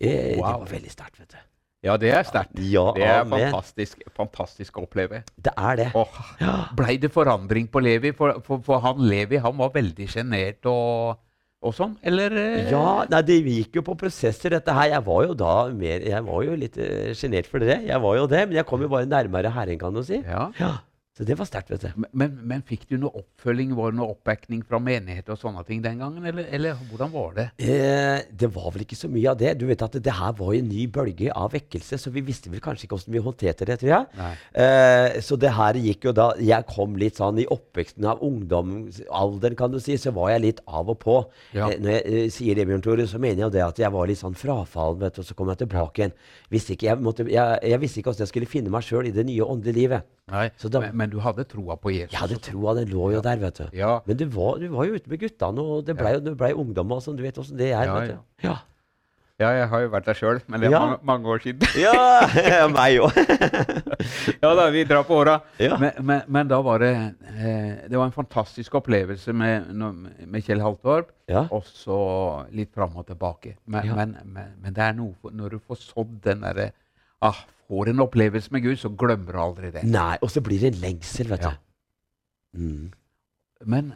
Eh, 0.00 0.34
Det 0.34 0.40
var 0.42 0.66
veldig 0.66 0.90
sterkt, 0.90 1.20
vet 1.22 1.36
du. 1.36 1.38
Ja, 1.82 1.94
det 1.96 2.10
er 2.12 2.26
sterkt. 2.28 2.58
Ja, 2.60 2.90
Det 2.92 3.06
er 3.08 3.24
fantastisk, 3.24 4.02
fantastisk 4.16 4.76
å 4.76 4.82
oppleve. 4.84 5.22
Det 5.40 5.52
er 5.56 5.78
det. 5.80 5.86
Åh, 5.96 6.18
Blei 6.76 6.98
det 7.00 7.08
forandring 7.14 7.70
på 7.72 7.80
Levi? 7.80 8.12
For, 8.16 8.36
for, 8.44 8.60
for 8.66 8.82
han 8.84 9.00
Levi 9.08 9.40
han 9.40 9.56
var 9.56 9.72
veldig 9.72 10.08
sjenert 10.12 10.68
og, 10.68 11.16
og 11.64 11.72
sånn, 11.76 11.94
eller? 12.04 12.36
eh? 12.36 12.68
Ja, 12.72 13.06
nei, 13.08 13.22
det 13.24 13.38
gikk 13.46 13.80
jo 13.80 13.84
på 13.86 13.96
prosesser, 14.00 14.52
dette 14.58 14.74
her. 14.76 14.90
Jeg 14.92 15.06
var 15.08 15.24
jo 15.24 15.34
da 15.40 15.54
mer 15.72 16.04
Jeg 16.04 16.26
var 16.28 16.44
jo 16.44 16.58
litt 16.60 16.76
uh, 16.76 17.10
sjenert 17.16 17.48
for 17.48 17.64
det. 17.64 17.80
Jeg 17.88 18.04
var 18.04 18.20
jo 18.20 18.28
det, 18.28 18.44
men 18.50 18.60
jeg 18.60 18.68
kom 18.68 18.84
jo 18.84 18.92
bare 18.92 19.08
nærmere 19.08 19.52
Herren, 19.56 19.80
kan 19.80 19.96
du 19.96 20.04
si. 20.04 20.20
Ja. 20.20 20.50
Ja. 20.60 20.74
Så 21.20 21.26
det 21.28 21.34
var 21.36 21.44
sterkt, 21.44 21.68
vet 21.68 21.82
du. 21.84 22.04
Men, 22.16 22.36
men 22.48 22.62
fikk 22.64 22.86
du 22.88 22.94
noe 22.96 23.20
oppfølging, 23.20 23.74
var 23.76 23.92
det 23.92 23.98
noe 23.98 24.14
oppbacking 24.14 24.62
fra 24.64 24.78
menighet 24.80 25.26
og 25.28 25.36
sånne 25.36 25.60
ting 25.68 25.82
den 25.84 25.98
gangen? 26.00 26.24
Eller, 26.24 26.46
eller 26.48 26.78
hvordan 26.88 27.10
var 27.12 27.34
det? 27.36 27.44
Eh, 27.60 28.22
det 28.40 28.48
var 28.54 28.70
vel 28.72 28.86
ikke 28.86 28.96
så 28.96 29.10
mye 29.12 29.28
av 29.28 29.36
det. 29.36 29.50
Du 29.60 29.66
vet 29.68 29.84
at 29.84 29.98
det, 29.98 30.00
det 30.06 30.14
her 30.16 30.32
var 30.38 30.54
en 30.56 30.70
ny 30.72 30.86
bølge 30.88 31.28
av 31.36 31.52
vekkelse, 31.52 31.98
så 32.00 32.12
vi 32.14 32.22
visste 32.24 32.48
vel 32.48 32.62
kanskje 32.64 32.86
ikke 32.86 32.96
hvordan 32.96 33.16
vi 33.18 33.22
håndterte 33.26 33.68
det, 33.68 33.76
tror 33.82 33.92
jeg. 33.92 34.30
Eh, 34.64 35.18
så 35.26 35.36
det 35.44 35.50
her 35.58 35.80
gikk 35.80 36.08
jo 36.08 36.14
da 36.16 36.30
Jeg 36.40 36.66
kom 36.70 36.96
litt 37.00 37.20
sånn 37.20 37.42
i 37.42 37.44
oppveksten 37.52 38.06
av 38.08 38.24
ungdomsalderen, 38.24 39.58
kan 39.60 39.74
du 39.74 39.76
si, 39.76 39.98
så 40.00 40.14
var 40.16 40.32
jeg 40.32 40.44
litt 40.46 40.62
av 40.64 40.88
og 40.88 41.02
på. 41.04 41.18
Ja. 41.52 41.68
Eh, 41.68 41.76
når 41.84 41.98
jeg 41.98 42.14
eh, 42.14 42.30
sier 42.32 42.56
det, 42.56 42.64
Bjørn 42.70 42.86
Tore, 42.86 43.04
så 43.10 43.20
mener 43.20 43.42
jeg 43.42 43.48
jo 43.50 43.54
det 43.58 43.66
at 43.66 43.82
jeg 43.84 43.92
var 43.92 44.08
litt 44.08 44.22
sånn 44.22 44.40
frafallen, 44.40 45.04
vet 45.04 45.20
du, 45.20 45.20
og 45.20 45.28
så 45.28 45.36
kom 45.36 45.52
jeg 45.52 45.66
tilbake 45.66 46.00
igjen. 46.06 46.16
Visste 46.48 46.78
ikke, 46.78 46.88
jeg, 46.94 47.04
måtte, 47.04 47.28
jeg, 47.28 47.60
jeg 47.74 47.84
visste 47.84 48.00
ikke 48.00 48.14
hvordan 48.14 48.24
jeg 48.24 48.32
skulle 48.32 48.50
finne 48.56 48.72
meg 48.72 48.88
sjøl 48.88 49.12
i 49.12 49.14
det 49.20 49.28
nye 49.28 49.52
åndelige 49.52 49.82
livet. 49.82 50.08
Da- 50.30 50.80
men, 50.80 50.96
men 50.96 51.10
du 51.10 51.18
hadde 51.20 51.44
troa 51.50 51.76
på 51.76 51.90
Jesus? 51.92 52.12
Jeg 52.14 52.20
hadde 52.22 52.38
troa, 52.46 52.74
den 52.78 52.88
lå 52.94 53.10
jo 53.16 53.20
der, 53.24 53.36
vet 53.42 53.58
du. 53.60 53.66
Ja. 53.76 54.00
Men 54.06 54.16
du 54.16 54.26
var, 54.30 54.58
du 54.62 54.68
var 54.72 54.86
jo 54.88 54.94
ute 55.00 55.10
med 55.10 55.20
guttene, 55.20 55.60
og 55.76 55.84
det 55.86 55.96
blei 55.98 56.16
ble 56.20 56.52
ungdom 56.54 56.92
og 56.96 57.02
sånn. 57.04 57.16
Du 57.18 57.22
vet 57.26 57.38
åssen 57.42 57.56
det 57.60 57.72
er. 57.74 57.84
Ja, 57.90 57.98
vet 58.00 58.12
du. 58.14 58.46
Ja. 58.46 58.56
ja, 59.40 59.50
jeg 59.56 59.68
har 59.72 59.80
jo 59.86 59.88
vært 59.94 60.04
der 60.10 60.18
sjøl, 60.18 60.40
men 60.46 60.60
det 60.60 60.68
er 60.68 60.72
Ja. 60.76 60.80
mange, 60.86 60.98
mange 61.12 61.26
år 61.34 61.38
siden. 61.44 61.66
Ja, 61.86 62.66
meg 62.68 63.00
òg. 63.00 63.16
ja 64.42 64.50
da, 64.54 64.66
vi 64.70 64.84
drar 64.84 65.02
på 65.08 65.16
åra. 65.20 65.38
Ja. 65.58 65.76
Men, 65.80 65.92
men, 66.04 66.22
men 66.28 66.48
da 66.50 66.60
var 66.64 66.78
det 66.82 66.90
eh, 66.94 67.88
Det 67.88 67.96
var 67.96 68.06
en 68.06 68.12
fantastisk 68.14 68.74
opplevelse 68.80 69.32
med, 69.36 69.70
med 70.26 70.44
Kjell 70.46 70.60
Haltorp. 70.64 71.10
Ja. 71.30 71.46
Og 71.54 71.64
så 71.68 71.96
litt 72.52 72.72
fram 72.74 72.96
og 73.00 73.06
tilbake. 73.10 73.56
Men, 73.66 73.86
Ja. 73.88 73.94
men, 73.96 74.16
men, 74.24 74.54
men 74.62 74.74
det 74.76 74.82
er 74.82 74.92
noe 74.98 75.14
Når 75.32 75.56
du 75.56 75.58
får 75.66 75.78
sådd 75.88 76.16
den 76.24 76.40
derre 76.46 76.70
ah, 77.20 77.46
Får 77.70 77.88
en 77.92 78.02
opplevelse 78.02 78.50
med 78.50 78.64
Gud, 78.64 78.78
så 78.80 78.88
glemmer 78.98 79.36
du 79.36 79.38
aldri 79.38 79.68
det. 79.70 79.84
Nei, 79.86 80.16
og 80.26 80.30
så 80.34 80.40
blir 80.42 80.58
det 80.58 80.72
en 80.72 80.80
lengsel, 80.82 81.28
vet 81.30 81.44
Ja. 81.46 81.52
du. 81.54 82.58
Mm. 82.58 82.88
Men, 83.70 83.92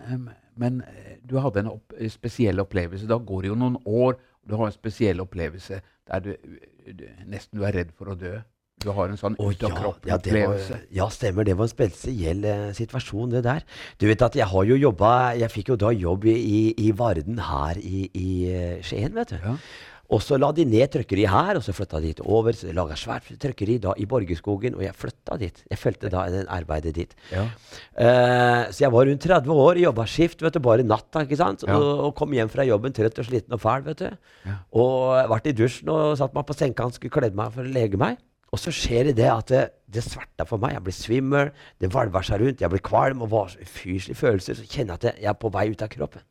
men 0.55 0.81
eh, 0.87 1.17
du 1.27 1.41
hadde 1.43 1.65
en 1.65 1.73
opp, 1.73 1.93
eh, 1.99 2.11
spesiell 2.13 2.61
opplevelse. 2.63 3.09
Da 3.11 3.19
går 3.19 3.43
det 3.43 3.49
jo 3.51 3.57
noen 3.59 3.81
år, 3.83 4.15
og 4.15 4.47
du 4.47 4.55
har 4.61 4.69
en 4.69 4.77
spesiell 4.77 5.21
opplevelse 5.25 5.81
der 6.07 6.21
du, 6.23 6.37
du 6.87 7.05
nesten 7.27 7.59
du 7.59 7.65
er 7.67 7.75
redd 7.75 7.91
for 7.99 8.13
å 8.13 8.19
dø. 8.19 8.37
Du 8.85 8.91
har 8.93 9.09
en 9.09 9.17
sånn 9.17 9.37
ut 9.39 9.63
av 9.65 9.75
ja, 10.05 10.19
ja, 10.93 11.07
stemmer. 11.11 11.47
Det 11.47 11.55
var 11.57 11.69
en 11.69 11.73
spesiell 11.73 12.45
eh, 12.45 12.69
situasjon, 12.77 13.33
det 13.33 13.45
der. 13.47 13.65
Du 13.99 14.07
vet 14.11 14.23
at 14.27 14.37
jeg 14.37 14.47
har 14.51 14.67
jo 14.69 14.77
jobba 14.77 15.11
Jeg 15.39 15.51
fikk 15.55 15.73
jo 15.73 15.77
da 15.81 15.93
jobb 15.95 16.27
i, 16.29 16.75
i, 16.77 16.91
Varden 16.97 17.39
her 17.41 17.81
i, 17.81 18.05
i 18.13 18.29
eh, 18.51 18.79
Skien, 18.85 19.15
vet 19.17 19.35
du. 19.35 19.39
Ja. 19.41 19.57
Og 20.15 20.23
så 20.23 20.39
la 20.39 20.51
de 20.55 20.67
ned 20.69 20.93
trøkkeri 20.95 21.25
her, 21.31 21.59
og 21.59 21.65
så 21.67 21.75
flytta 21.75 22.01
de 22.03 22.13
dit 22.13 22.21
over. 22.23 22.55
Så 22.57 22.73
laga 22.77 22.97
svært 22.99 23.33
trøkkeri 23.43 23.81
da 23.83 23.95
i 23.99 24.07
Borgerskogen, 24.11 24.77
og 24.79 24.85
jeg 24.87 24.97
flytta 24.99 25.39
dit. 25.41 25.63
Jeg 25.71 25.81
fulgte 25.81 26.13
da 26.13 26.27
den 26.31 26.51
arbeidet 26.53 26.95
dit. 26.99 27.17
Ja. 27.33 27.47
Uh, 27.99 28.61
så 28.71 28.85
jeg 28.85 28.93
var 28.95 29.09
rundt 29.11 29.27
30 29.27 29.65
år, 29.65 29.81
jobba 29.83 30.07
skift, 30.11 30.45
vet 30.45 30.55
du, 30.55 30.63
bare 30.65 30.87
natta. 30.87 31.25
ikke 31.27 31.41
sant? 31.41 31.67
Ja. 31.67 31.79
Og, 31.79 32.05
og 32.09 32.15
kom 32.19 32.37
hjem 32.37 32.53
fra 32.53 32.67
jobben 32.69 32.95
trøtt 32.95 33.19
og 33.19 33.27
sliten 33.29 33.57
og 33.57 33.63
fæl. 33.65 33.83
vet 33.89 34.05
du. 34.05 34.13
Ja. 34.47 34.61
Og 34.85 35.33
ble 35.33 35.41
i 35.51 35.57
dusjen 35.57 35.91
og 35.93 36.15
satt 36.21 36.37
meg 36.37 36.47
på 36.47 36.57
sengekanten, 36.59 37.01
skulle 37.01 37.19
kledd 37.19 37.39
meg 37.39 37.55
for 37.57 37.67
å 37.67 37.75
lege 37.75 38.01
meg. 38.01 38.21
Og 38.55 38.61
så 38.63 38.71
skjer 38.71 39.09
det 39.09 39.17
det 39.19 39.31
at 39.33 39.51
det, 39.51 39.65
det 39.91 40.05
sverta 40.07 40.47
for 40.47 40.63
meg. 40.63 40.77
Jeg 40.77 40.87
blir 40.87 40.95
svimmel, 40.95 41.51
det 41.83 41.91
hvalver 41.91 42.23
seg 42.23 42.45
rundt, 42.45 42.63
jeg 42.63 42.71
blir 42.71 42.85
kvalm 42.87 43.25
og 43.25 43.33
var 43.33 43.51
så 43.51 43.65
ufyselige 43.65 44.21
følelser. 44.21 44.61
Så 44.61 44.69
kjenner 44.69 44.95
jeg 44.95 45.17
at 45.17 45.25
jeg 45.25 45.33
er 45.33 45.41
på 45.43 45.51
vei 45.55 45.67
ut 45.73 45.83
av 45.83 45.91
kroppen. 45.91 46.23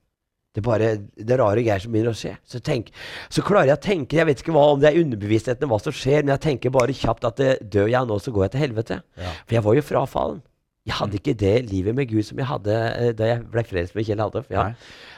Det 0.53 0.61
er 0.61 0.65
bare 0.67 0.87
det 1.17 1.37
rare 1.39 1.63
greier 1.65 1.81
som 1.81 1.91
begynner 1.91 2.13
å 2.13 2.17
skje. 2.17 2.35
Så, 2.45 2.59
tenk, 2.61 2.91
så 3.33 3.41
klarer 3.41 3.71
jeg 3.71 3.77
å 3.79 3.81
tenke 3.81 4.19
Jeg 4.19 4.25
vet 4.29 4.41
ikke 4.43 4.53
hva, 4.53 4.67
om 4.75 4.79
det 4.83 4.91
er 4.91 4.99
underbevisstheten, 5.01 5.67
hva 5.71 5.79
som 5.81 5.91
skjer, 5.97 6.21
men 6.23 6.35
jeg 6.35 6.43
tenker 6.45 6.69
bare 6.75 6.93
kjapt 6.93 7.25
at 7.25 7.35
det, 7.41 7.55
dør 7.73 7.87
jeg 7.89 8.05
nå, 8.09 8.19
så 8.21 8.31
går 8.35 8.45
jeg 8.45 8.51
til 8.51 8.61
helvete. 8.67 8.99
Ja. 9.17 9.31
For 9.47 9.55
jeg 9.57 9.63
var 9.65 9.73
jo 9.79 9.81
frafallen. 9.81 10.41
Jeg 10.85 10.93
hadde 10.99 11.15
ikke 11.17 11.33
det 11.39 11.53
livet 11.71 11.95
med 11.95 12.09
Gud 12.11 12.25
som 12.27 12.37
jeg 12.37 12.45
hadde 12.45 12.73
eh, 12.75 13.11
da 13.15 13.29
jeg 13.31 13.43
ble 13.49 13.63
frelst 13.63 13.95
med 13.95 14.05
Kjell 14.05 14.19
Haldorf. 14.19 14.49
Ja. 14.51 14.65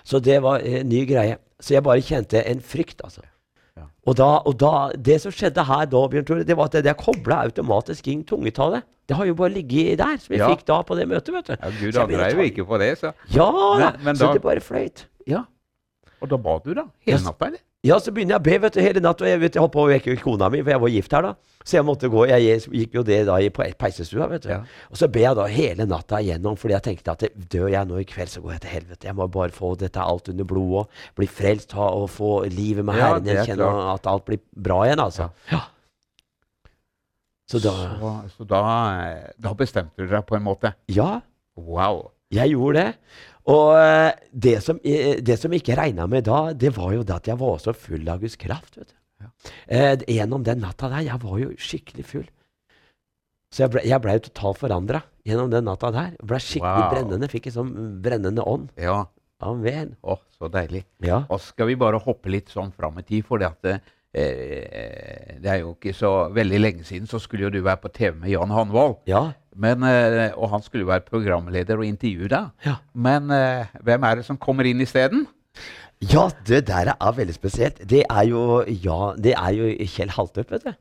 Så 0.05 0.19
det 0.23 0.37
var 0.45 0.61
en 0.61 0.87
ny 0.87 1.05
greie. 1.09 1.39
Så 1.59 1.73
jeg 1.73 1.83
bare 1.83 2.03
kjente 2.05 2.43
en 2.45 2.61
frykt, 2.61 3.01
altså. 3.03 3.23
Ja. 3.75 3.87
Og, 4.07 4.15
da, 4.15 4.27
og 4.45 4.55
da, 4.61 4.71
det 4.95 5.17
som 5.23 5.33
skjedde 5.35 5.65
her 5.67 5.87
da, 5.91 6.03
Bjørn 6.13 6.27
Tore, 6.29 6.45
det 6.47 6.55
var 6.55 6.69
at 6.71 6.77
jeg 6.85 6.95
kobla 7.01 7.41
automatisk 7.49 8.07
inn 8.13 8.21
tungetallet. 8.29 8.85
Det 9.09 9.17
har 9.19 9.25
jo 9.27 9.35
bare 9.37 9.51
ligget 9.53 9.97
der, 9.99 10.15
som 10.21 10.31
jeg 10.33 10.39
Ja. 10.45 10.47
fikk 10.53 10.63
da 10.69 10.79
på 10.85 10.95
det 10.97 11.09
møtet. 11.09 11.33
vet 11.33 11.49
du. 11.49 11.53
Ja, 11.59 11.73
Gud 11.81 11.97
angrer 12.05 12.31
jo 12.37 12.45
ikke 12.45 12.65
på 12.69 12.79
det, 12.79 12.93
så 13.01 13.11
Ja, 13.33 13.49
Men- 13.77 13.99
men 14.05 14.15
så 14.15 14.27
da- 14.27 14.33
det 14.33 14.41
bare 14.41 14.61
fløyt. 14.61 15.05
Ja. 15.29 15.45
Og 16.21 16.29
da 16.31 16.37
ba 16.41 16.59
du, 16.63 16.73
da? 16.77 16.87
Hele 17.05 17.23
natta, 17.25 17.49
eller? 17.51 17.61
Ja, 17.85 17.99
så 18.01 18.09
begynner 18.09 18.39
jeg 18.39 18.41
å 18.41 18.45
be 18.47 18.55
vet 18.63 18.73
du, 18.73 18.79
hele 18.81 19.01
natt, 19.03 19.19
og 19.21 19.27
jeg, 19.29 19.37
vet, 19.43 19.53
jeg 19.53 19.61
holdt 19.61 19.73
på 19.75 19.83
å 19.83 19.89
vekke 19.91 20.15
kona 20.23 20.47
mi, 20.49 20.63
for 20.63 20.73
jeg 20.73 20.81
var 20.81 20.89
gift 20.89 21.11
her 21.13 21.25
da. 21.27 21.33
Så 21.61 21.75
jeg 21.77 21.85
måtte 21.85 22.09
gå, 22.09 22.23
jeg 22.31 22.63
gikk 22.73 22.95
jo 22.97 23.03
det 23.05 23.19
da 23.27 23.35
i 23.41 23.51
på 23.53 23.65
peisestua, 23.77 24.25
vet 24.31 24.47
du. 24.47 24.49
Ja. 24.55 24.57
Og 24.89 24.97
så 24.97 25.09
ber 25.11 25.21
jeg 25.27 25.37
da 25.37 25.45
hele 25.51 25.85
natta 25.89 26.17
igjennom, 26.23 26.57
fordi 26.57 26.73
jeg 26.73 26.85
tenkte 26.87 27.13
at 27.13 27.27
dør 27.53 27.67
jeg 27.73 27.89
nå 27.89 27.99
i 28.01 28.07
kveld, 28.09 28.31
så 28.31 28.41
går 28.41 28.55
jeg 28.55 28.63
til 28.63 28.73
helvete. 28.73 29.09
Jeg 29.11 29.17
må 29.19 29.27
bare 29.35 29.53
få 29.53 29.75
dette 29.81 30.01
alt 30.01 30.31
under 30.33 30.49
blodet, 30.49 30.87
og 30.89 31.21
bli 31.21 31.29
frelst 31.29 31.77
ha, 31.77 31.91
og 31.99 32.09
få 32.15 32.31
livet 32.49 32.87
med 32.87 32.97
Ja, 32.97 33.11
Herren 33.11 33.29
Jeg 33.29 33.51
kjenner 33.51 33.83
at 33.93 34.09
alt 34.09 34.25
blir 34.31 34.41
bra 34.65 34.81
igjen, 34.87 35.05
altså. 35.05 35.29
Ja. 35.53 35.61
Så 37.53 37.61
da, 37.61 37.75
Så, 38.01 38.15
så 38.33 38.49
da, 38.49 38.65
eh, 39.05 39.31
da 39.37 39.53
bestemte 39.53 40.01
du 40.01 40.09
deg 40.09 40.25
på 40.25 40.39
en 40.39 40.45
måte? 40.47 40.73
ja, 40.89 41.19
Wow. 41.55 42.09
Jeg 42.35 42.53
gjorde 42.55 42.83
det. 42.83 42.91
Og 43.53 43.75
eh, 43.77 44.11
det 44.33 44.55
som, 44.65 44.79
eh, 44.83 45.19
det 45.21 45.37
som 45.41 45.53
ikke 45.53 45.75
regna 45.77 46.07
med 46.09 46.25
da, 46.25 46.51
det 46.53 46.71
var 46.77 46.93
jo 46.95 47.03
det 47.05 47.15
at 47.19 47.27
jeg 47.29 47.37
var 47.41 47.59
så 47.61 47.73
full 47.77 48.07
av 48.09 48.23
Guds 48.23 48.37
kraft. 48.41 48.77
vet 48.79 48.89
du. 48.89 48.95
Ja. 49.21 49.29
Eh, 49.67 49.97
gjennom 50.17 50.43
den 50.43 50.63
natta 50.65 50.89
der. 50.91 51.03
Jeg 51.05 51.21
var 51.21 51.37
jo 51.39 51.51
skikkelig 51.61 52.05
full. 52.09 52.25
Så 53.53 53.63
jeg 53.63 53.71
ble, 53.75 53.83
ble 54.03 54.15
jo 54.17 54.23
totalt 54.25 54.59
forandra 54.59 55.03
gjennom 55.25 55.51
den 55.53 55.63
natta 55.69 55.91
der. 55.93 56.09
Jeg 56.17 56.27
ble 56.31 56.39
skikkelig 56.43 56.85
Wow. 56.87 56.93
brennende. 56.95 57.29
Fikk 57.31 57.47
en 57.51 57.55
sånn 57.59 57.75
brennende 58.03 58.43
ånd. 58.43 58.71
Ja. 58.81 59.05
Amen. 59.45 59.93
Å, 60.03 60.17
så 60.33 60.49
deilig. 60.49 60.85
Ja. 61.05 61.21
Og 61.29 61.39
skal 61.43 61.69
vi 61.69 61.75
bare 61.79 61.99
hoppe 62.01 62.31
litt 62.33 62.49
sånn 62.49 62.73
fram 62.73 62.97
i 62.99 63.03
tid, 63.05 63.25
for 63.27 63.37
det, 63.37 63.51
at, 63.51 63.65
eh, 64.15 65.37
det 65.43 65.51
er 65.51 65.59
jo 65.61 65.73
ikke 65.75 65.93
så 65.95 66.11
veldig 66.33 66.59
lenge 66.61 66.85
siden 66.87 67.07
så 67.11 67.19
skulle 67.21 67.45
jo 67.47 67.53
du 67.53 67.61
være 67.61 67.81
på 67.83 67.91
TV 67.93 68.15
med 68.23 68.31
Jan 68.31 68.53
Hanvold. 68.55 68.97
Ja. 69.11 69.27
Men, 69.55 69.85
eh, 69.87 70.33
og 70.35 70.51
han 70.51 70.63
skulle 70.65 70.83
jo 70.83 70.91
være 70.91 71.07
programleder 71.07 71.79
og 71.79 71.87
intervjue 71.87 72.31
deg. 72.31 72.51
Ja. 72.65 72.75
Men 72.93 73.31
eh, 73.31 73.71
hvem 73.87 74.03
er 74.07 74.19
det 74.19 74.27
som 74.27 74.39
kommer 74.41 74.67
inn 74.67 74.83
isteden? 74.83 75.27
ja, 76.03 76.27
det 76.47 76.65
der 76.67 76.91
er 76.93 77.11
veldig 77.15 77.33
spesielt. 77.33 77.79
Det 77.89 78.03
er 78.09 78.25
jo, 78.27 78.63
ja, 78.67 79.13
det 79.17 79.33
er 79.37 79.55
jo 79.55 79.69
Kjell 79.87 80.11
Haltøp, 80.11 80.51
vet 80.51 80.65
du. 80.67 80.73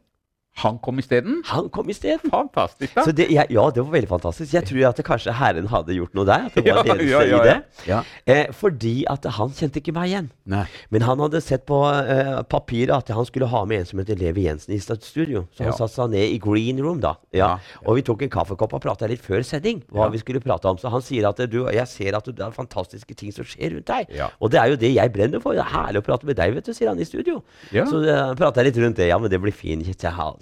Han 0.62 0.76
kom 0.78 0.98
isteden? 1.02 1.40
Han 1.50 1.66
kom 1.74 1.88
isteden. 1.90 2.30
Fantastisk, 2.30 2.94
da. 2.94 3.02
Så 3.02 3.12
det, 3.12 3.24
ja, 3.34 3.42
ja, 3.50 3.64
det 3.74 3.82
var 3.82 3.90
veldig 3.90 4.08
fantastisk. 4.08 4.52
Jeg 4.54 4.62
tror 4.68 4.84
at 4.86 4.96
det 5.00 5.04
kanskje 5.08 5.32
Herren 5.34 5.66
hadde 5.66 5.96
gjort 5.96 6.14
noe 6.14 6.24
der. 6.28 6.44
At 6.46 6.54
det 6.54 6.62
var 6.68 6.86
Ja, 6.86 6.94
ledelse 6.94 7.10
ja, 7.10 7.22
ja, 7.26 7.40
i 7.40 7.48
det. 7.48 7.86
Ja. 7.90 7.98
Eh, 8.30 8.52
fordi 8.54 8.92
at 9.10 9.26
han 9.34 9.50
kjente 9.50 9.80
ikke 9.82 9.94
meg 9.96 10.12
igjen. 10.12 10.28
Nei. 10.46 10.62
Men 10.94 11.02
han 11.08 11.18
hadde 11.24 11.40
sett 11.42 11.64
på 11.66 11.80
eh, 11.90 12.42
papiret 12.46 12.94
at 12.94 13.10
han 13.16 13.26
skulle 13.26 13.48
ha 13.50 13.64
med 13.66 13.82
en 13.82 13.88
som 13.90 13.98
heter 13.98 14.14
Levi 14.20 14.44
Jensen 14.46 14.76
i 14.76 14.78
studio. 14.78 15.46
Så 15.56 15.64
han 15.64 15.72
Ja. 15.72 15.76
satte 15.80 15.96
seg 15.96 16.10
ned 16.14 16.30
i 16.36 16.38
green 16.38 16.78
room, 16.80 17.00
da. 17.02 17.16
Ja. 17.34 17.44
Ja, 17.44 17.58
Og 17.84 17.96
vi 17.98 18.02
tok 18.06 18.22
en 18.22 18.30
kaffekopp 18.30 18.72
og 18.78 18.80
prata 18.86 19.08
litt 19.10 19.20
før 19.26 19.42
sending. 19.42 19.82
Hva 19.90 20.06
Ja. 20.06 20.08
vi 20.14 20.18
skulle 20.22 20.40
prate 20.40 20.70
om. 20.70 20.78
Så 20.78 20.88
han 20.88 21.02
sier 21.02 21.26
at 21.28 21.36
du, 21.50 21.66
jeg 21.66 21.86
ser 21.88 22.14
at 22.14 22.24
det 22.30 22.38
er 22.40 22.54
fantastiske 22.54 23.14
ting 23.16 23.32
som 23.32 23.44
skjer 23.44 23.74
rundt 23.74 23.86
deg. 23.90 24.06
Ja. 24.14 24.30
Og 24.40 24.50
det 24.54 24.60
er 24.62 24.70
jo 24.70 24.76
det 24.76 24.94
jeg 24.94 25.12
brenner 25.12 25.40
for. 25.42 25.52
Det 25.52 25.66
er 25.66 25.72
herlig 25.74 25.98
å 25.98 26.06
prate 26.06 26.24
med 26.30 26.36
deg, 26.36 26.54
vet 26.54 26.64
du, 26.64 26.72
sier 26.72 26.88
han 26.88 27.00
i 27.00 27.04
studio. 27.04 27.42
Ja. 27.72 27.84
Så 27.90 27.98
uh, 28.06 28.34
prata 28.38 28.62
jeg 28.62 28.70
litt 28.72 28.82
rundt 28.84 28.96
det. 29.02 29.08
Ja, 29.10 29.18
men 29.18 29.28
det 29.30 29.40
blir 29.42 29.50
fint. 29.52 29.82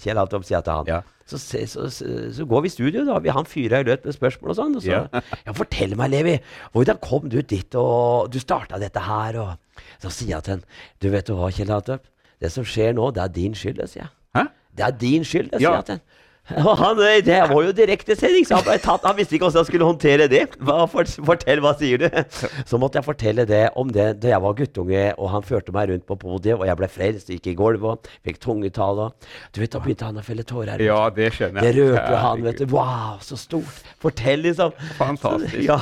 Kjell 0.02 0.18
alt 0.20 0.34
opp, 0.36 0.44
sier 0.46 0.62
til 0.66 0.80
han. 0.80 0.88
Ja. 0.90 1.00
Så, 1.28 1.38
så, 1.38 1.62
så, 1.66 2.08
så 2.34 2.44
går 2.50 2.64
vi 2.64 2.70
i 2.70 2.74
studio, 2.74 3.04
da. 3.06 3.18
Vi, 3.22 3.30
han 3.32 3.46
fyrer 3.48 3.84
i 3.84 3.86
løs 3.86 4.02
med 4.04 4.16
spørsmål 4.16 4.52
og 4.52 4.58
sånn. 4.58 4.78
Og 4.78 4.84
så, 4.84 4.90
Ja. 4.96 5.02
ja, 5.46 5.54
fortell 5.56 5.94
meg, 5.98 6.10
Levi. 6.12 6.38
Hvordan 6.74 6.98
kom 7.04 7.28
du 7.32 7.38
dit, 7.40 7.78
og 7.78 8.32
du 8.34 8.40
starta 8.42 8.80
dette 8.82 9.04
her? 9.06 9.38
Og 9.44 9.84
så 10.02 10.10
sier 10.12 10.34
jeg 10.36 10.46
til 10.48 10.56
han, 10.58 10.64
du 11.00 11.08
vet 11.14 11.28
du 11.30 11.36
hva, 11.38 11.52
Kjell 11.54 11.70
Hattøp? 11.72 12.08
Det 12.42 12.50
som 12.50 12.66
skjer 12.66 12.96
nå, 12.98 13.12
det 13.14 13.22
er 13.22 13.30
din 13.36 13.54
skyld, 13.54 13.78
det, 13.78 13.86
sier 13.92 14.04
jeg. 14.04 14.12
Hæ? 14.34 14.48
Det 14.74 14.84
er 14.88 14.98
din 14.98 15.24
skyld, 15.28 15.52
det, 15.52 15.62
sier 15.62 15.78
jeg 15.78 15.86
til 15.86 16.00
han. 16.00 16.04
Og 16.66 16.74
han, 16.80 16.98
eh, 17.06 17.20
det 17.22 17.36
var 17.52 17.62
jo 17.62 17.70
direktesending, 17.76 18.44
så 18.48 18.56
han 18.58 18.64
ble 18.66 18.74
tatt. 18.82 19.04
Han 19.06 19.14
visste 19.14 19.36
ikke 19.36 19.46
hvordan 19.46 19.62
han 19.62 19.68
skulle 19.68 19.86
håndtere 19.86 20.26
det. 20.30 20.40
Hva, 20.58 20.88
for, 20.90 21.06
fortell, 21.28 21.62
hva 21.62 21.70
sier 21.78 22.02
du? 22.02 22.08
Så 22.68 22.80
måtte 22.82 22.98
jeg 22.98 23.06
fortelle 23.06 23.44
det 23.48 23.62
om 23.78 23.92
det 23.94 24.08
da 24.22 24.32
jeg 24.32 24.42
var 24.42 24.56
guttunge, 24.58 25.04
og 25.14 25.30
han 25.36 25.46
førte 25.46 25.74
meg 25.74 25.92
rundt 25.92 26.06
på 26.08 26.16
podiet, 26.18 26.56
og 26.58 26.66
jeg 26.66 26.78
ble 26.80 26.88
frelst, 26.90 27.30
gikk 27.30 27.46
i 27.52 27.54
gulvet 27.58 27.86
og 28.10 28.10
fikk 28.26 28.40
tungetale. 28.42 29.10
Du 29.54 29.62
vet, 29.62 29.70
da 29.72 29.82
begynte 29.84 30.08
han 30.08 30.18
å 30.18 30.24
felle 30.26 30.44
tårer. 30.48 30.82
Ja, 30.82 30.98
det 31.14 31.30
skjønner 31.36 31.62
jeg. 31.62 31.78
Det 31.78 31.86
rørte 31.92 32.22
han, 32.26 32.42
vet 32.48 32.58
du. 32.64 32.66
Wow, 32.74 33.22
så 33.22 33.38
stort. 33.38 33.86
Fortell, 34.02 34.42
liksom. 34.48 34.74
Fantastisk. 34.98 35.62
Ja. 35.72 35.78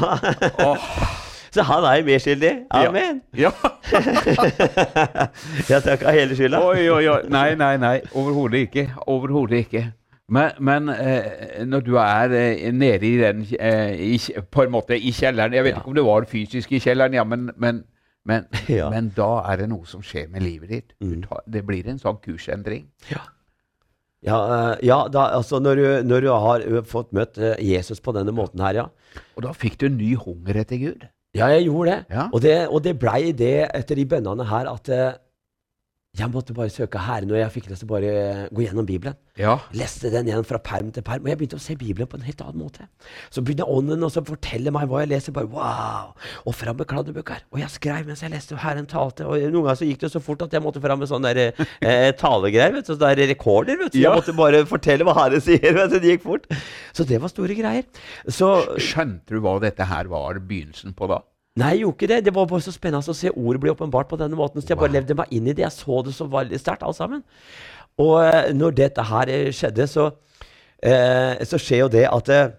oh. 0.61 0.90
Så 1.50 1.64
han 1.67 1.83
er 1.88 1.97
jo 1.99 2.05
medskyldig. 2.07 2.50
ja. 2.69 2.83
Amen. 2.90 3.23
Ja. 3.35 3.50
Jeg 5.67 5.83
tar 5.83 5.97
ikke 5.97 6.12
hele 6.14 6.37
skylda. 6.38 6.61
Oi, 6.62 6.85
oi, 6.93 7.07
oi. 7.11 7.23
Nei, 7.33 7.49
nei, 7.59 7.73
nei. 7.81 7.97
Overhodet 8.14 8.69
ikke. 8.69 8.85
Overhodet 9.11 9.64
ikke. 9.64 9.83
Men, 10.31 10.53
men 10.63 10.89
eh, 10.95 11.65
når 11.67 11.81
du 11.87 11.97
er 11.99 12.35
eh, 12.39 12.69
nede 12.73 13.07
i 13.09 13.17
den 13.19 13.41
eh, 13.59 13.97
i, 14.15 14.19
På 14.51 14.63
en 14.63 14.71
måte 14.71 14.95
i 14.95 15.11
kjelleren 15.17 15.57
Jeg 15.57 15.65
vet 15.67 15.75
Ja. 15.75 15.81
ikke 15.81 15.91
om 15.91 15.97
det 15.99 16.05
var 16.07 16.27
fysisk 16.31 16.71
i 16.77 16.79
kjelleren, 16.83 17.17
ja, 17.19 17.25
men, 17.27 17.49
men, 17.59 17.83
men, 18.25 18.47
Ja. 18.71 18.87
men 18.95 19.11
da 19.17 19.31
er 19.51 19.65
det 19.65 19.69
noe 19.73 19.87
som 19.91 20.05
skjer 20.07 20.29
med 20.31 20.45
livet 20.47 20.71
ditt. 20.71 20.95
Mm. 21.03 21.25
tar, 21.27 21.43
det 21.51 21.65
blir 21.67 21.89
en 21.91 21.99
sånn 21.99 22.21
kursendring. 22.23 22.87
Ja. 23.11 23.25
Ja, 24.23 24.39
eh, 24.55 24.87
ja 24.87 24.99
da, 25.09 25.31
altså 25.39 25.59
når 25.65 25.79
du, 25.81 25.87
når 26.13 26.21
du 26.27 26.29
har 26.31 26.65
fått 26.87 27.11
møtt 27.17 27.39
eh, 27.41 27.57
Jesus 27.65 28.03
på 28.05 28.13
denne 28.15 28.35
måten 28.37 28.61
her, 28.61 28.77
ja. 28.85 28.87
Og 29.35 29.43
da 29.49 29.55
fikk 29.57 29.79
du 29.81 29.87
en 29.89 29.97
ny 29.99 30.13
hunger 30.21 30.61
etter 30.63 30.77
Gud. 30.83 31.07
Ja, 31.35 31.47
jeg 31.55 31.67
gjorde 31.71 31.91
det. 31.95 32.15
Ja. 32.15 32.29
Og 32.35 32.43
det, 32.45 32.55
og 32.69 32.83
det 32.85 32.97
blei 33.01 33.33
det 33.39 33.55
etter 33.75 33.97
de 33.99 34.05
bønnene 34.11 34.47
her 34.51 34.69
at 34.71 34.89
eh, 34.93 35.13
jeg 36.19 36.26
måtte 36.35 36.52
bare 36.57 36.73
søke 36.75 36.99
Herren, 36.99 37.31
og 37.31 37.38
jeg 37.38 37.52
fikk 37.55 37.69
lyst 37.71 37.85
til 37.85 37.87
å 37.88 37.93
bare 37.93 38.12
gå 38.50 38.64
gjennom 38.64 38.87
Bibelen. 38.88 39.14
Ja. 39.38 39.52
Leste 39.73 40.11
den 40.11 40.26
igjen 40.29 40.43
fra 40.45 40.59
perm 40.59 40.88
til 40.93 41.05
perm, 41.07 41.23
og 41.23 41.31
jeg 41.31 41.38
begynte 41.38 41.57
å 41.61 41.62
se 41.62 41.76
Bibelen 41.79 42.09
på 42.11 42.19
en 42.19 42.25
helt 42.26 42.43
annen 42.43 42.59
måte. 42.61 42.88
Så 43.31 43.45
begynner 43.47 43.71
Ånden 43.71 44.02
å 44.05 44.11
fortelle 44.11 44.73
meg 44.75 44.88
hva 44.90 45.05
jeg 45.05 45.12
leser. 45.12 45.33
bare 45.33 45.47
wow, 45.49 46.11
Og 46.50 46.57
fram 46.59 46.76
med 46.76 46.88
kladdebøker. 46.90 47.47
Og 47.55 47.62
jeg 47.62 47.71
skrev 47.71 48.11
mens 48.11 48.25
jeg 48.26 48.35
leste, 48.35 48.59
og 48.59 48.61
Herren 48.64 48.90
talte. 48.90 49.25
Og 49.25 49.38
noen 49.38 49.69
ganger 49.71 49.79
så 49.81 49.87
gikk 49.88 50.02
det 50.02 50.11
så 50.12 50.21
fort 50.21 50.43
at 50.43 50.52
jeg 50.59 50.64
måtte 50.67 50.83
fram 50.83 50.99
med 50.99 51.09
sånne 51.09 51.33
der, 51.33 51.55
eh, 51.81 52.11
talegreier. 52.19 52.75
vet 52.75 52.90
du, 52.90 52.93
sånne 52.97 53.14
der 53.14 53.31
rekorder. 53.31 53.79
vet 53.79 53.93
du. 53.93 54.00
Ja. 54.02 54.11
Jeg 54.11 54.19
måtte 54.21 54.37
bare 54.37 54.67
fortelle 54.67 55.07
hva 55.07 55.14
Herren 55.14 55.40
sier. 55.40 55.73
vet 55.73 55.90
du, 55.95 55.99
Det 56.00 56.19
gikk 56.19 56.26
fort. 56.26 56.47
Så 56.93 57.07
det 57.07 57.21
var 57.23 57.29
store 57.29 57.55
greier. 57.55 57.85
Så 58.29 58.76
Skjønte 58.83 59.31
du 59.31 59.40
hva 59.40 59.61
dette 59.62 59.87
her 59.87 60.05
var 60.11 60.35
begynnelsen 60.43 60.93
på 60.93 61.07
da? 61.09 61.23
Nei, 61.59 61.73
jeg 61.75 61.83
gjorde 61.83 61.97
ikke 61.99 62.11
det. 62.12 62.21
Det 62.28 62.35
var 62.35 62.47
bare 62.47 62.62
så 62.62 62.73
spennende 62.75 63.11
å 63.11 63.16
se 63.16 63.30
ordet 63.35 63.61
bli 63.62 63.73
åpenbart 63.73 64.09
på 64.11 64.19
denne 64.21 64.38
måten. 64.38 64.62
Så 64.62 64.71
jeg 64.71 64.78
bare 64.78 64.95
levde 64.95 65.16
meg 65.19 65.33
inn 65.35 65.49
i 65.50 65.54
det. 65.54 65.64
Jeg 65.64 65.75
så 65.75 66.02
det 66.07 66.14
så 66.14 66.28
veldig 66.30 66.61
sterkt, 66.62 66.85
alt 66.87 66.99
sammen. 66.99 67.25
Og 68.00 68.16
eh, 68.23 68.52
når 68.54 68.76
dette 68.78 69.04
her 69.11 69.33
eh, 69.35 69.50
skjedde, 69.54 69.88
så, 69.90 70.07
eh, 70.87 71.42
så 71.49 71.59
skjer 71.59 71.85
jo 71.85 71.90
det 71.92 72.04
at 72.07 72.30
eh, 72.35 72.52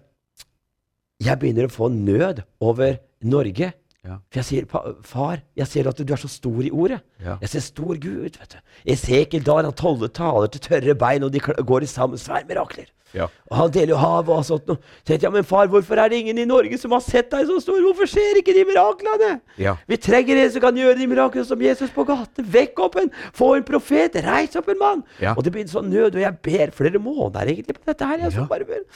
jeg 1.22 1.40
begynner 1.40 1.70
å 1.70 1.72
få 1.72 1.88
nød 1.92 2.44
over 2.60 2.98
Norge. 3.24 3.72
Ja. 4.02 4.16
For 4.28 4.40
jeg 4.40 4.48
sier, 4.48 4.64
far, 5.06 5.42
jeg 5.56 5.70
ser 5.70 5.88
at 5.88 6.00
du 6.02 6.12
er 6.12 6.20
så 6.20 6.30
stor 6.30 6.60
i 6.66 6.72
ordet. 6.74 6.98
Ja. 7.22 7.36
Jeg 7.44 7.52
ser 7.52 7.64
stor 7.64 7.94
Gud, 8.02 8.38
vet 8.40 8.56
du. 8.56 8.58
Esekiel 8.92 9.44
dar 9.46 9.62
han 9.62 9.76
taler 9.78 10.50
til 10.52 10.64
tørre 10.66 10.96
bein, 10.98 11.22
og 11.22 11.32
de 11.32 11.40
går 11.40 11.86
i 11.86 11.90
sammen 11.90 12.20
svære 12.20 12.48
mirakler. 12.50 12.90
Ja. 13.16 13.28
Og 13.50 13.56
han 13.58 13.72
deler 13.74 13.92
jo 13.92 13.98
havet 14.00 14.30
og 14.32 14.44
sånt 14.46 14.70
Og 14.72 14.78
tenkte 15.04 15.26
ja, 15.26 15.30
men 15.34 15.44
far, 15.44 15.66
hvorfor 15.68 16.00
er 16.00 16.08
det 16.08 16.22
ingen 16.22 16.38
i 16.40 16.46
Norge 16.48 16.78
som 16.80 16.94
har 16.96 17.02
sett 17.04 17.28
deg 17.32 17.44
så 17.48 17.58
stor? 17.60 17.80
Hvorfor 17.84 18.08
skjer 18.08 18.40
ikke 18.40 18.54
de 18.56 18.64
miraklene? 18.68 19.32
Ja. 19.60 19.76
Vi 19.88 19.98
trenger 20.00 20.40
en 20.40 20.52
som 20.54 20.64
kan 20.64 20.78
gjøre 20.78 20.96
de 21.00 21.08
miraklene 21.10 21.46
som 21.48 21.62
Jesus 21.62 21.92
på 21.94 22.06
gaten. 22.08 22.46
Vekk 22.54 22.84
opp 22.86 23.00
en, 23.02 23.10
få 23.36 23.54
en 23.58 23.66
profet, 23.66 24.16
reis 24.24 24.56
opp 24.58 24.70
en 24.72 24.80
mann. 24.80 25.02
Ja. 25.20 25.36
Og 25.36 25.44
det 25.44 25.52
begynner 25.54 25.74
sånn 25.74 25.90
nød, 25.92 26.16
og 26.16 26.24
jeg 26.24 26.40
ber 26.48 26.72
flere 26.76 27.02
måneder 27.02 27.52
egentlig 27.52 27.76
på 27.78 27.84
dette 27.92 28.08
her. 28.08 28.24
Jeg, 28.24 28.46
bare 28.48 28.68
ber. 28.68 28.86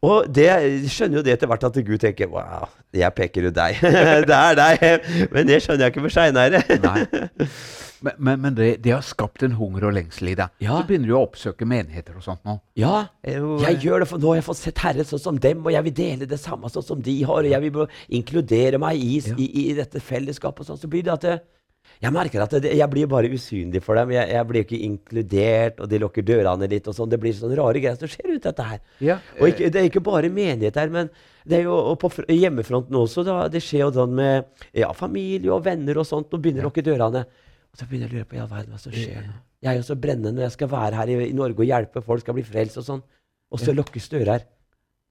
Og 0.00 0.30
det, 0.32 0.48
skjønner 0.88 1.20
jo 1.20 1.24
det 1.26 1.34
etter 1.36 1.50
hvert 1.50 1.66
at 1.68 1.76
Gud 1.84 2.00
tenker 2.00 2.30
wow, 2.32 2.70
jeg 2.96 3.12
peker 3.16 3.50
jo 3.50 3.52
deg. 3.52 3.82
det 4.30 4.38
er 4.38 4.56
deg. 4.56 5.10
Men 5.34 5.50
det 5.50 5.60
skjønner 5.60 5.86
jeg 5.86 5.94
ikke 5.94 6.06
for 6.06 6.16
seinere. 6.16 6.64
Men, 8.02 8.14
men, 8.18 8.40
men 8.40 8.54
det, 8.56 8.68
det 8.84 8.92
har 8.94 9.02
skapt 9.04 9.42
en 9.44 9.52
hunger 9.58 9.84
og 9.90 9.94
lengsel 9.98 10.30
i 10.32 10.34
deg. 10.38 10.54
Ja. 10.64 10.78
Så 10.80 10.86
begynner 10.88 11.10
du 11.10 11.14
å 11.18 11.22
oppsøke 11.26 11.66
menigheter 11.68 12.16
og 12.16 12.24
sånt 12.24 12.42
nå. 12.48 12.54
Ja, 12.80 13.06
jeg 13.26 13.80
gjør 13.84 14.04
det, 14.04 14.08
for 14.08 14.22
nå 14.22 14.32
har 14.32 14.40
jeg 14.40 14.46
fått 14.48 14.60
sett 14.62 14.80
Herre 14.84 15.04
sånn 15.04 15.20
som 15.20 15.38
dem, 15.40 15.60
og 15.66 15.72
jeg 15.74 15.84
vil 15.90 15.96
dele 16.00 16.28
det 16.30 16.40
samme 16.40 16.70
sånn 16.72 16.86
som 16.86 17.00
de 17.04 17.16
har, 17.28 17.44
og 17.44 17.50
jeg 17.52 17.60
vil 17.66 17.86
inkludere 18.20 18.80
meg 18.80 19.00
i, 19.04 19.18
Ja. 19.28 19.34
i, 19.36 19.48
i 19.66 19.72
dette 19.76 20.00
fellesskapet. 20.00 20.64
og 20.64 20.70
Sånn, 20.72 20.80
så 20.84 20.88
blir 20.92 21.04
det 21.04 21.12
at 21.12 21.26
det, 21.28 21.38
jeg 22.00 22.12
merker 22.14 22.40
at 22.44 22.54
det, 22.62 22.70
jeg 22.78 22.88
blir 22.92 23.08
bare 23.10 23.28
usynlig 23.28 23.80
for 23.84 23.98
dem. 23.98 24.12
Jeg, 24.14 24.30
jeg 24.32 24.46
blir 24.48 24.64
ikke 24.64 24.78
inkludert, 24.86 25.80
og 25.82 25.88
de 25.90 25.98
lukker 26.00 26.24
dørene 26.24 26.68
litt. 26.70 26.86
og 26.88 26.94
sånn. 26.96 27.10
Det 27.10 27.18
blir 27.20 27.34
sånne 27.36 27.58
rare 27.58 27.80
greier 27.82 27.98
som 28.00 28.08
skjer 28.08 28.36
ut 28.36 28.46
dette 28.46 28.62
her. 28.64 28.80
Ja, 29.04 29.18
Og 29.40 29.48
ikke, 29.50 29.68
det 29.74 29.80
er 29.82 29.88
ikke 29.90 30.02
bare 30.06 30.30
menighet 30.32 30.78
her, 30.80 30.88
men 30.92 31.10
det 31.48 31.58
er 31.58 31.66
jo 31.68 31.74
og 31.76 31.98
på 32.00 32.10
hjemmefronten 32.28 32.96
også. 33.00 33.24
Da, 33.26 33.36
det 33.52 33.60
skjer 33.64 33.84
jo 33.86 33.92
sånn 33.96 34.14
med 34.16 34.48
ja, 34.76 34.92
familie 34.96 35.52
og 35.52 35.64
venner 35.66 36.00
og 36.00 36.06
sånt. 36.08 36.32
Og 36.32 36.40
begynner 36.40 36.64
å 36.64 36.70
lukke 36.70 36.84
dørene. 36.86 37.24
Og 37.70 37.78
så 37.78 37.86
begynner 37.86 38.08
jeg 38.08 38.12
å 38.12 38.18
lure 38.18 38.28
på 38.30 38.36
i 38.36 38.40
all 38.42 38.50
verden, 38.50 38.72
hva 38.74 38.80
som 38.82 38.92
skjer 38.94 39.22
nå. 39.28 39.34
Jeg 39.60 39.70
er 39.74 39.76
jo 39.78 39.84
så 39.86 39.94
brennende 40.00 40.42
jeg 40.42 40.54
skal 40.56 40.70
være 40.72 40.96
her 40.96 41.10
i, 41.12 41.16
i 41.28 41.36
Norge 41.36 41.60
og 41.62 41.68
hjelpe 41.68 42.02
folk 42.02 42.24
skal 42.24 42.34
bli 42.38 42.42
frelst 42.46 42.80
og 42.80 42.86
sånn. 42.86 43.02
Og 43.50 43.60
så 43.60 43.74
lukkes 43.76 44.08
dører. 44.10 44.46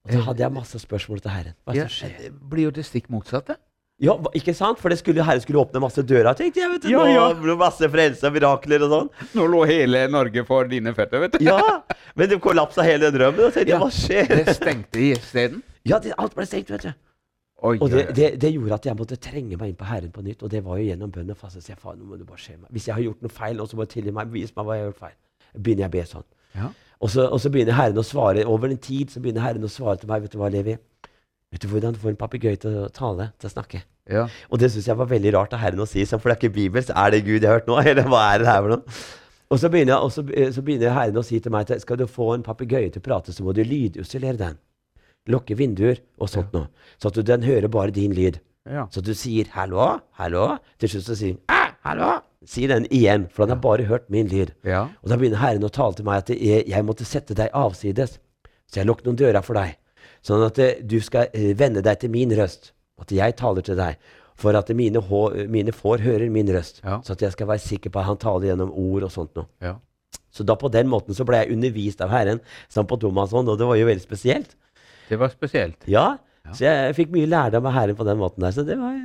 Og 0.08 0.12
så 0.16 0.20
hadde 0.30 0.42
jeg 0.42 0.52
masse 0.56 0.78
spørsmål 0.80 1.20
til 1.24 1.30
Herren. 1.32 1.54
Hva 1.68 1.74
ja, 1.76 1.84
som 1.88 1.92
skjer? 2.08 2.14
det 2.24 2.30
blir 2.52 2.66
jo 2.68 2.72
det 2.76 2.84
stikk 2.88 3.10
motsatte. 3.12 3.56
Ja, 4.00 4.14
ikke 4.32 4.54
sant? 4.56 4.78
For 4.80 4.88
det 4.88 4.96
skulle, 5.02 5.20
Herren 5.28 5.42
skulle 5.44 5.60
åpne 5.60 5.82
masse 5.84 6.00
dører, 6.08 6.32
tenkte 6.36 6.62
jeg. 6.62 6.70
vet 6.72 6.86
du. 6.86 6.88
Ja, 6.88 7.02
ja. 7.10 7.26
Nå, 7.36 7.56
Masse 7.60 7.88
frelse 7.92 8.30
mirakler 8.32 8.86
og 8.86 8.94
sånn. 8.94 9.10
Nå 9.36 9.44
lå 9.52 9.60
hele 9.68 10.06
Norge 10.08 10.44
for 10.48 10.68
dine 10.70 10.94
føtter, 10.96 11.20
vet 11.26 11.36
du. 11.36 11.44
Ja, 11.44 11.82
Men 12.16 12.30
det 12.32 12.38
kollapsa 12.40 12.84
hele 12.86 13.10
drømmen. 13.12 13.44
Og 13.50 13.52
tenkte 13.52 13.74
Ja. 13.74 13.78
hva 13.82 13.90
skjer? 13.92 14.24
Det 14.40 14.56
stengte 14.56 15.04
isteden. 15.10 15.60
Ja, 15.84 15.98
det, 16.00 16.14
alt 16.16 16.34
ble 16.36 16.48
stengt, 16.48 16.72
vet 16.72 16.88
du. 16.88 16.92
Oi, 17.60 17.76
Og 17.76 17.90
det, 17.92 18.06
det, 18.16 18.28
det 18.40 18.50
gjorde 18.54 18.76
at 18.78 18.86
jeg 18.88 18.96
måtte 18.96 19.16
trenge 19.20 19.56
meg 19.60 19.72
inn 19.72 19.78
på 19.80 19.88
Herren 19.88 20.12
på 20.14 20.22
nytt. 20.24 20.42
Og 20.46 20.52
det 20.52 20.62
var 20.64 20.78
jo 20.80 20.86
gjennom 20.88 21.10
bønn 21.12 21.32
og 21.34 21.36
faste. 21.36 21.60
Så 21.60 21.74
jeg, 21.74 21.80
faen, 21.80 21.98
nå 22.00 22.08
må 22.08 22.16
du 22.16 22.24
bare 22.28 22.40
se 22.40 22.54
meg. 22.56 22.68
Hvis 22.72 22.88
jeg 22.88 22.96
har 22.96 23.04
gjort 23.04 23.26
noe 23.26 23.34
feil, 23.36 23.58
nå, 23.58 23.66
så 23.68 23.76
må 23.76 23.84
du 23.84 23.92
tilgi 23.92 24.14
meg. 24.16 24.30
Vis 24.32 24.54
meg 24.56 24.68
hva 24.68 24.78
jeg 24.78 24.86
har 24.86 24.92
gjort 24.92 25.02
feil. 25.02 25.18
Begynner 25.58 25.84
jeg 25.84 25.92
å 25.92 25.96
be 25.98 26.06
sånn. 26.08 26.28
Ja. 26.56 26.70
Og 27.00 27.12
så, 27.12 27.26
og 27.28 27.40
så 27.42 27.52
begynner 27.52 27.76
Herren 27.76 28.00
å 28.00 28.06
svare. 28.06 28.46
Over 28.48 28.72
en 28.72 28.80
tid 28.80 29.12
så 29.12 29.20
begynner 29.20 29.44
Herren 29.44 29.66
å 29.66 29.72
svare 29.72 30.00
til 30.00 30.08
meg. 30.08 30.24
Vet 30.24 30.32
du 30.36 30.40
hva, 30.40 30.50
Levi? 30.52 30.78
Vet 31.50 31.64
du 31.64 31.68
hvordan 31.68 31.96
du 31.96 32.00
får 32.00 32.14
en 32.14 32.20
papegøye 32.20 32.60
til 32.62 32.82
å 32.84 32.88
tale, 32.94 33.30
til 33.40 33.50
å 33.50 33.52
snakke? 33.52 33.82
Ja. 34.10 34.26
Og 34.48 34.60
det 34.62 34.70
syns 34.72 34.88
jeg 34.88 34.98
var 34.98 35.08
veldig 35.10 35.32
rart 35.36 35.54
av 35.56 35.60
Herren 35.62 35.82
å 35.84 35.88
si. 35.88 36.04
For 36.08 36.30
det 36.30 36.36
er 36.36 36.40
ikke 36.40 36.56
Bibel, 36.56 36.84
så 36.86 36.96
er 36.96 37.12
det 37.12 37.24
Gud 37.26 37.40
jeg 37.42 37.50
har 37.50 37.60
hørt 37.60 37.68
nå? 37.70 37.76
Eller 37.92 38.08
hva 38.08 38.22
er 38.32 38.42
det 38.42 38.48
her 38.50 38.64
for 38.64 38.76
noe? 38.76 39.00
Og 39.50 39.58
så 39.58 39.68
begynner, 39.72 39.98
og 39.98 40.12
så, 40.14 40.22
eh, 40.30 40.52
så 40.54 40.62
begynner 40.62 40.94
Herren 40.94 41.18
å 41.18 41.26
si 41.26 41.40
til 41.42 41.52
meg 41.52 41.70
at 41.70 41.82
skal 41.82 41.98
du 41.98 42.06
få 42.06 42.32
en 42.36 42.44
papegøye 42.46 42.92
til 42.94 43.02
å 43.02 43.06
prate, 43.08 43.34
så 43.34 43.42
må 43.42 43.52
du 43.52 43.64
lydisolere 43.66 44.38
den. 44.38 44.60
Lukke 45.28 45.56
vinduer 45.56 46.00
og 46.18 46.30
sånt 46.32 46.52
noe. 46.52 46.68
Så 46.98 47.10
at 47.10 47.14
du, 47.18 47.22
den 47.22 47.42
hører 47.44 47.68
bare 47.68 47.90
din 47.90 48.12
lyd. 48.16 48.40
ja. 48.66 48.86
Så 48.90 49.00
du 49.00 49.14
sier 49.14 49.44
'hallo', 49.44 50.00
'hallo'. 50.18 50.58
Til 50.78 50.88
slutt 50.88 51.04
så 51.04 51.14
sier 51.14 51.34
den 51.34 51.42
«Æ, 51.48 51.74
'hallo'. 51.84 52.22
Si 52.46 52.66
den 52.66 52.86
igjen, 52.90 53.28
for 53.30 53.44
den 53.44 53.56
har 53.56 53.60
bare 53.60 53.84
hørt 53.84 54.10
min 54.10 54.26
lyd. 54.26 54.52
ja. 54.64 54.88
Og 55.02 55.08
da 55.10 55.16
begynner 55.16 55.36
Herren 55.36 55.64
å 55.64 55.68
tale 55.68 55.94
til 55.94 56.04
meg 56.04 56.16
at 56.16 56.30
jeg, 56.30 56.64
jeg 56.68 56.84
måtte 56.84 57.04
sette 57.04 57.34
deg 57.34 57.50
avsides. 57.52 58.18
Så 58.66 58.80
jeg 58.80 58.86
lukket 58.86 59.06
noen 59.06 59.16
dører 59.16 59.42
for 59.42 59.54
deg. 59.54 59.76
Sånn 60.22 60.44
at 60.46 60.58
eh, 60.58 60.80
du 60.82 61.00
skal 61.00 61.28
vende 61.32 61.58
venne 61.58 61.82
deg 61.82 62.00
til 62.00 62.10
min 62.10 62.30
røst. 62.30 62.72
At 63.00 63.12
jeg 63.12 63.36
taler 63.36 63.62
til 63.62 63.76
deg. 63.76 63.96
For 64.40 64.56
at 64.56 64.70
mine, 64.72 65.00
hå, 65.04 65.20
mine 65.52 65.72
får 65.72 66.00
hører 66.00 66.30
min 66.32 66.48
røst. 66.48 66.80
Ja. 66.84 67.00
Så 67.04 67.12
at 67.12 67.22
jeg 67.22 67.32
skal 67.32 67.46
være 67.46 67.58
sikker 67.58 67.90
på 67.92 68.00
at 68.00 68.08
han 68.08 68.16
taler 68.16 68.46
gjennom 68.52 68.72
ord 68.72 69.02
og 69.02 69.12
sånt 69.12 69.34
noe. 69.36 69.46
ja. 69.60 69.76
Så 70.30 70.44
da 70.46 70.54
på 70.54 70.68
den 70.70 70.86
måten 70.86 71.14
så 71.14 71.24
ble 71.26 71.40
jeg 71.40 71.56
undervist 71.56 72.00
av 72.04 72.10
Herren 72.14 72.38
sammen 72.68 72.86
på 72.86 73.00
Thomas, 73.02 73.32
og 73.34 73.58
det 73.58 73.66
var 73.66 73.74
jo 73.74 73.86
veldig 73.88 74.02
spesielt. 74.02 74.54
Det 75.10 75.18
var 75.20 75.32
spesielt. 75.34 75.84
Ja. 75.90 76.06
Så 76.54 76.64
jeg 76.64 76.94
fikk 76.96 77.12
mye 77.14 77.28
lærdom 77.30 77.66
av 77.68 77.74
Herren 77.76 77.98
på 77.98 78.06
den 78.08 78.18
måten 78.20 78.42
der, 78.46 78.54
så 78.56 78.64
det 78.66 78.78
var 78.80 78.96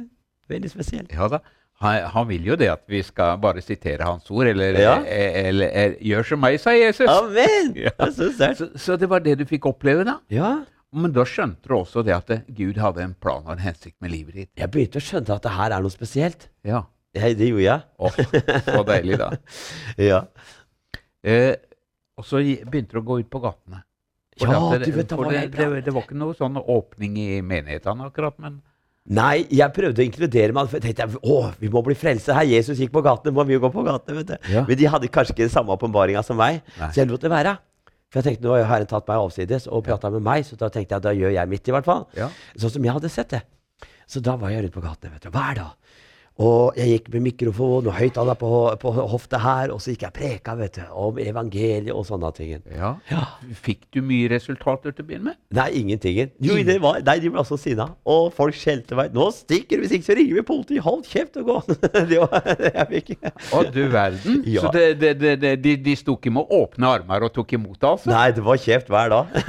veldig 0.50 0.70
spesielt. 0.72 1.12
Ja 1.14 1.28
da. 1.30 1.42
Han, 1.84 2.06
han 2.14 2.28
vil 2.30 2.46
jo 2.48 2.56
det 2.56 2.70
at 2.72 2.86
vi 2.88 3.02
skal 3.04 3.36
bare 3.44 3.60
sitere 3.62 4.06
hans 4.08 4.30
ord, 4.32 4.48
eller, 4.48 4.78
Ja. 4.80 4.94
eller, 5.04 5.42
eller, 5.50 5.74
eller 5.82 5.98
gjør 6.08 6.24
som 6.30 6.40
meg, 6.40 6.56
sa 6.64 6.72
Jesus. 6.72 7.10
Amen! 7.12 7.74
Ja. 7.76 7.92
Så. 8.16 8.30
Så, 8.32 8.70
så 8.80 8.96
det 9.02 9.10
var 9.12 9.20
det 9.26 9.34
du 9.42 9.44
fikk 9.50 9.68
oppleve, 9.68 10.06
da? 10.08 10.16
Ja. 10.32 10.54
Men 10.96 11.12
da 11.12 11.26
skjønte 11.28 11.68
du 11.68 11.76
også 11.76 12.06
det 12.08 12.14
at 12.16 12.32
Gud 12.56 12.78
hadde 12.80 13.04
en 13.04 13.18
plan 13.20 13.44
og 13.44 13.52
en 13.58 13.66
hensikt 13.66 13.98
med 14.00 14.14
livet 14.14 14.38
ditt. 14.40 14.52
Jeg 14.56 14.72
begynte 14.72 15.02
å 15.02 15.04
skjønne 15.04 15.36
at 15.36 15.44
det 15.44 15.52
her 15.58 15.76
er 15.76 15.84
noe 15.84 15.92
spesielt. 15.92 16.48
Ja. 16.64 16.86
Jeg, 17.16 17.36
det 17.42 17.50
gjorde 17.52 17.66
jeg. 17.68 17.84
Oh, 18.00 18.16
så 18.72 18.86
deilig, 18.88 19.20
da. 19.20 19.30
Ja. 20.10 20.22
Eh, 21.26 21.56
og 22.16 22.24
så 22.28 22.40
begynte 22.40 22.96
du 22.96 23.02
å 23.02 23.06
gå 23.12 23.20
ut 23.20 23.30
på 23.34 23.42
gatene. 23.44 23.82
For 24.40 24.52
Ja, 24.52 24.62
det, 24.76 24.86
du 24.90 24.98
vet, 24.98 25.10
det, 25.10 25.18
var 25.18 25.32
det, 25.32 25.44
det, 25.56 25.68
det 25.86 25.94
var 25.96 26.04
ikke 26.04 26.18
noe 26.20 26.36
sånn 26.36 26.58
åpning 26.60 27.20
i 27.22 27.28
menighetene 27.42 28.10
akkurat, 28.10 28.36
men 28.44 28.62
Nei, 29.06 29.46
jeg 29.54 29.70
prøvde 29.70 30.02
å 30.02 30.06
inkludere 30.08 30.54
meg. 30.58 30.66
For 30.72 30.82
jeg 30.82 30.96
tenkte 30.96 31.20
å, 31.30 31.52
vi 31.62 31.70
må 31.70 31.84
bli 31.86 31.94
frelste. 31.94 32.34
Her 32.34 32.48
Jesus 32.50 32.80
gikk 32.82 32.90
på 32.96 33.04
gatene, 33.06 33.36
må 33.38 33.44
vi 33.46 33.54
jo 33.54 33.62
gå 33.62 33.70
på 33.70 33.84
gatene. 33.86 34.18
vet 34.18 34.32
du. 34.32 34.48
Ja. 34.50 34.64
Men 34.66 34.80
de 34.80 34.88
hadde 34.90 35.10
kanskje 35.14 35.36
ikke 35.36 35.44
den 35.46 35.54
samme 35.54 35.76
åpenbaringa 35.78 36.24
som 36.26 36.40
meg, 36.42 36.64
Nei. 36.80 36.90
så 36.90 37.04
jeg 37.04 37.12
lot 37.12 37.22
det 37.22 37.30
være. 37.30 37.54
For 38.10 38.18
jeg 38.18 38.26
tenkte, 38.32 38.48
nå 38.48 38.56
har 38.56 38.66
Herren 38.72 38.90
tatt 38.90 39.06
meg 39.06 39.22
avsides 39.22 39.68
og 39.70 39.84
prata 39.86 40.10
med 40.10 40.26
meg, 40.26 40.48
så 40.48 40.58
da 40.58 40.72
tenkte 40.74 40.98
jeg 40.98 41.06
da 41.06 41.14
gjør 41.14 41.36
jeg 41.38 41.52
mitt, 41.54 41.70
i 41.70 41.76
hvert 41.76 41.86
fall. 41.86 42.08
ja. 42.18 42.32
Sånn 42.58 42.74
som 42.80 42.88
jeg 42.90 42.98
hadde 42.98 43.12
sett 43.14 43.30
det. 43.36 43.44
Så 44.10 44.22
da 44.26 44.36
var 44.42 44.50
jeg 44.54 44.66
rundt 44.66 44.74
på 44.74 44.82
gatene 44.88 45.14
vet 45.14 45.28
du, 45.28 45.30
hver 45.38 45.54
dag. 45.62 46.02
Og 46.36 46.76
jeg 46.76 46.90
gikk 46.92 47.06
med 47.14 47.24
mikrofon 47.30 47.86
og 47.88 47.94
høyttaler 47.96 48.36
på, 48.36 48.50
på 48.82 48.92
hofta 48.92 49.40
her, 49.40 49.72
og 49.72 49.80
så 49.80 49.94
gikk 49.94 50.02
jeg 50.04 50.12
og 50.12 50.16
preka 50.18 50.56
vet 50.60 50.80
du, 50.82 50.82
om 50.92 51.20
evangeliet 51.24 51.94
og 51.96 52.04
sånne 52.10 52.32
ting. 52.36 52.58
ja. 52.76 52.90
Ja. 53.12 53.22
Fikk 53.64 53.86
du 53.96 54.02
mye 54.04 54.28
resultater 54.34 54.92
til 54.92 55.06
å 55.06 55.08
begynne 55.08 55.30
med? 55.32 55.38
Nei, 55.56 55.70
ingenting. 55.80 56.18
Jo, 56.44 56.58
det 56.68 56.76
var, 56.84 57.00
nei, 57.08 57.16
de 57.24 57.32
ble 57.32 57.40
også 57.40 57.56
sinna. 57.62 57.88
Og 58.04 58.34
folk 58.36 58.58
skjelte 58.58 58.98
meg. 59.00 59.14
'Nå 59.16 59.30
stikker 59.32 59.80
du, 59.80 59.86
hvis 59.86 59.96
ikke 59.96 60.10
så 60.10 60.18
ringer 60.20 60.40
vi 60.42 60.44
politiet. 60.50 60.84
Hold 60.84 61.06
kjeft 61.08 61.40
og 61.40 61.48
gå!' 61.48 61.78
det 62.12 62.20
var 62.20 62.52
jeg 62.66 62.88
fikk. 62.92 63.14
Å, 63.56 63.64
du 63.72 63.82
verden. 63.94 64.42
Ja. 64.50 64.66
Så 64.66 64.74
det, 64.76 64.86
det, 65.00 65.14
det, 65.22 65.36
det, 65.40 65.54
de, 65.64 65.78
de 65.88 65.96
sto 65.96 66.18
ikke 66.20 66.34
med 66.36 66.52
åpne 66.52 66.92
armer 67.00 67.30
og 67.30 67.32
tok 67.36 67.56
imot 67.56 67.80
det, 67.80 67.94
altså? 67.94 68.12
Nei, 68.12 68.28
det 68.36 68.44
var 68.44 68.60
kjeft 68.60 68.92
hver 68.92 69.14
dag. 69.14 69.40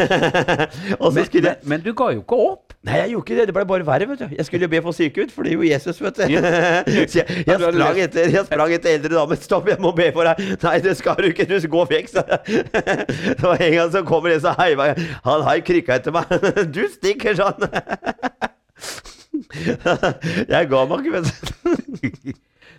og 1.00 1.10
så 1.10 1.14
Men, 1.18 1.26
skulle 1.26 1.56
men, 1.56 1.68
men 1.74 1.84
du 1.86 1.90
ga 1.98 2.12
jo 2.14 2.22
ikke 2.22 2.40
opp. 2.46 2.65
Nei, 2.86 3.00
jeg 3.00 3.10
gjorde 3.10 3.24
ikke 3.26 3.38
det. 3.40 3.46
Det 3.48 3.54
ble 3.56 3.64
bare 3.66 3.86
verre, 3.86 4.06
vet 4.08 4.20
du. 4.22 4.34
Jeg 4.36 4.46
skulle 4.46 4.66
jo 4.66 4.70
be 4.70 4.80
for 4.84 4.94
syke 4.94 5.24
ut, 5.26 5.32
for 5.34 5.46
det 5.46 5.52
er 5.52 5.56
jo 5.56 5.66
Jesus, 5.66 5.98
vet 6.02 6.20
du. 6.20 6.22
så 7.10 7.18
jeg, 7.18 7.42
jeg, 7.46 7.58
sprang 7.58 7.98
etter, 8.04 8.30
jeg 8.30 8.46
sprang 8.46 8.74
etter 8.76 8.94
eldre 8.94 9.12
damer. 9.16 9.40
'Stopp, 9.42 9.68
jeg 9.72 9.82
må 9.82 9.90
be 9.96 10.06
for 10.14 10.28
deg.' 10.28 10.54
'Nei, 10.62 10.76
det 10.84 10.94
skal 11.00 11.18
du 11.18 11.30
ikke. 11.32 11.48
Du 11.50 11.58
skal 11.58 11.74
gå 11.74 11.84
vekk', 11.90 12.12
sa 12.14 12.24
jeg. 12.30 12.64
det 13.40 13.42
var 13.42 13.66
en 13.66 13.76
gang 13.80 13.92
så 13.96 14.04
kommer 14.06 14.36
en 14.36 14.42
som 14.46 14.54
heiva 14.60 14.92
Han 15.26 15.46
har 15.48 15.66
krykka 15.66 15.98
etter 15.98 16.14
meg. 16.14 16.30
'Du 16.74 16.84
stikker', 16.94 17.34
sånn. 17.42 17.70
jeg 20.54 20.68
ga 20.70 20.82
meg 20.90 21.06
ikke, 21.06 21.20
vet 21.20 21.30
du. 21.32 22.34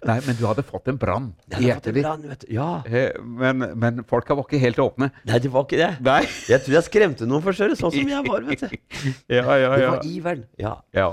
Nei, 0.05 0.19
men 0.27 0.35
du 0.37 0.43
hadde 0.45 0.61
fått 0.61 0.91
en 0.91 0.97
brann 1.01 1.31
i 1.57 1.63
hjertet 1.71 1.95
ditt. 1.97 2.43
Ja. 2.53 2.67
Eh, 2.85 3.15
Men, 3.17 3.63
men 3.81 4.03
folka 4.05 4.35
var 4.37 4.45
ikke 4.45 4.59
helt 4.61 4.77
åpne. 4.83 5.07
Nei, 5.25 5.39
de 5.41 5.49
var 5.49 5.65
ikke 5.65 5.79
det. 5.79 5.87
Nei. 6.05 6.19
Jeg 6.51 6.61
tror 6.65 6.75
jeg 6.77 6.85
skremte 6.85 7.25
noen 7.29 7.41
før, 7.41 7.57
sånn 7.57 7.95
som 7.95 8.11
jeg 8.13 8.27
var, 8.27 8.45
vet 8.45 8.61
du. 8.67 8.75
Ja, 9.39 9.41
ja, 9.57 9.71
Det 9.73 9.89
var 9.89 10.05
iveren. 10.05 10.45
Ja. 10.61 10.75
ja. 10.93 11.07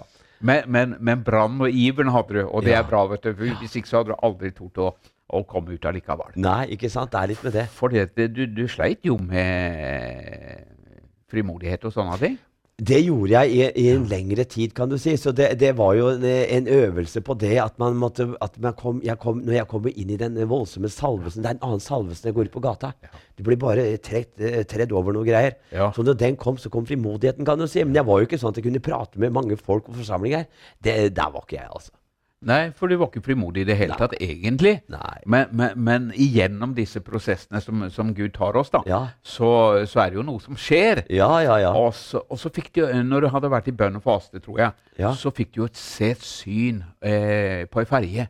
Men, 0.44 0.68
men, 0.68 0.94
men 1.00 1.22
brannen 1.24 1.64
og 1.64 1.72
iveren 1.72 2.12
hadde 2.12 2.36
du, 2.36 2.42
og 2.44 2.66
det 2.66 2.74
Ja. 2.74 2.82
er 2.82 2.88
bra. 2.90 3.06
vet 3.14 3.24
du. 3.24 3.32
For 3.38 3.56
Hvis 3.62 3.78
ikke 3.80 3.88
så 3.88 4.02
hadde 4.02 4.12
du 4.12 4.20
aldri 4.28 4.52
tort 4.52 4.76
å, 4.84 4.90
å 5.32 5.40
komme 5.48 5.78
ut 5.78 5.88
allikevel. 5.88 6.36
Nei, 6.44 6.66
ikke 6.76 6.90
sant. 6.92 7.14
Det 7.14 7.22
er 7.22 7.32
litt 7.32 7.44
med 7.48 7.56
det. 7.56 7.66
For 7.72 7.88
du, 7.88 8.44
du 8.52 8.64
sleit 8.68 9.00
jo 9.08 9.16
med 9.16 10.68
frimodighet 11.32 11.88
og 11.88 11.94
sånne 11.96 12.20
ting. 12.20 12.36
Det 12.75 12.97
gjorde 13.04 13.31
jeg 13.31 13.50
i, 13.54 13.85
i 13.85 13.90
en 13.93 14.07
lengre 14.11 14.43
tid, 14.50 14.73
kan 14.75 14.90
du 14.90 14.97
si. 14.99 15.12
Så 15.21 15.31
det, 15.37 15.52
det 15.61 15.76
var 15.78 15.95
jo 15.95 16.09
en, 16.11 16.25
en 16.26 16.66
øvelse 16.66 17.23
på 17.23 17.37
det 17.38 17.52
at 17.62 17.78
man 17.78 17.95
måtte 17.95 18.26
at 18.43 18.59
man 18.59 18.75
kom, 18.75 18.99
jeg 19.04 19.19
kom, 19.23 19.45
Når 19.47 19.54
jeg 19.61 19.69
kommer 19.71 19.95
inn 19.95 20.11
i 20.11 20.19
den 20.19 20.40
voldsomme 20.50 20.90
salvesen 20.90 21.45
Det 21.45 21.52
er 21.52 21.59
en 21.59 21.66
annen 21.69 21.85
salvesen 21.85 22.26
jeg 22.28 22.35
går 22.35 22.50
ut 22.50 22.57
på 22.57 22.64
gata. 22.64 22.90
Du 23.38 23.45
blir 23.47 23.61
bare 23.62 23.87
eh, 23.95 24.64
tredd 24.66 24.93
over 24.93 25.14
noe 25.14 25.26
greier. 25.26 25.54
Ja. 25.71 25.93
Så 25.95 26.02
når 26.02 26.19
den 26.19 26.37
kom, 26.37 26.59
så 26.59 26.71
kom 26.71 26.87
frimodigheten, 26.87 27.47
kan 27.47 27.62
du 27.62 27.69
si. 27.71 27.85
Men 27.87 27.95
jeg 28.00 28.09
var 28.11 28.19
jo 28.19 28.26
ikke 28.26 28.43
sånn 28.43 28.50
at 28.50 28.59
jeg 28.59 28.66
kunne 28.66 28.83
prate 28.83 29.23
med 29.23 29.35
mange 29.38 29.59
folk 29.61 29.88
og 29.93 30.00
forsamlinger. 30.00 30.49
Det, 30.83 31.14
der 31.14 31.31
var 31.31 31.47
ikke 31.47 31.61
jeg, 31.61 31.71
altså. 31.71 31.95
Nei, 32.44 32.70
for 32.76 32.90
du 32.92 32.96
var 33.00 33.08
ikke 33.10 33.22
frimodig 33.24 33.62
i 33.64 33.68
det 33.70 33.76
hele 33.78 33.96
tatt, 33.98 34.14
egentlig. 34.20 34.74
Nei. 34.92 35.16
Men, 35.26 35.48
men, 35.56 35.72
men 35.86 36.06
igjennom 36.12 36.74
disse 36.76 37.00
prosessene 37.04 37.60
som, 37.64 37.86
som 37.94 38.12
Gud 38.16 38.34
tar 38.36 38.56
oss, 38.60 38.70
da, 38.74 38.82
Ja. 38.90 39.00
så, 39.24 39.48
så 39.88 40.02
er 40.04 40.12
det 40.12 40.18
jo 40.20 40.26
noe 40.28 40.42
som 40.44 40.58
skjer. 40.60 41.04
Ja, 41.14 41.30
ja, 41.44 41.56
ja. 41.64 41.72
Og 41.78 41.94
så, 41.96 42.20
og 42.28 42.38
så 42.40 42.52
fikk 42.54 42.72
du, 42.76 42.82
når 43.08 43.26
du 43.26 43.30
hadde 43.34 43.50
vært 43.52 43.68
i 43.72 43.76
bønn 43.80 43.96
og 44.00 44.04
faste, 44.04 44.42
tror 44.44 44.60
jeg, 44.60 44.72
så 45.18 45.32
fikk 45.34 45.54
du 45.56 45.62
jo 45.64 45.68
et 45.72 45.80
sett 45.80 46.22
syn 46.24 46.82
eh, 47.02 47.64
på 47.72 47.80
ei 47.82 47.88
ferje. 47.88 48.28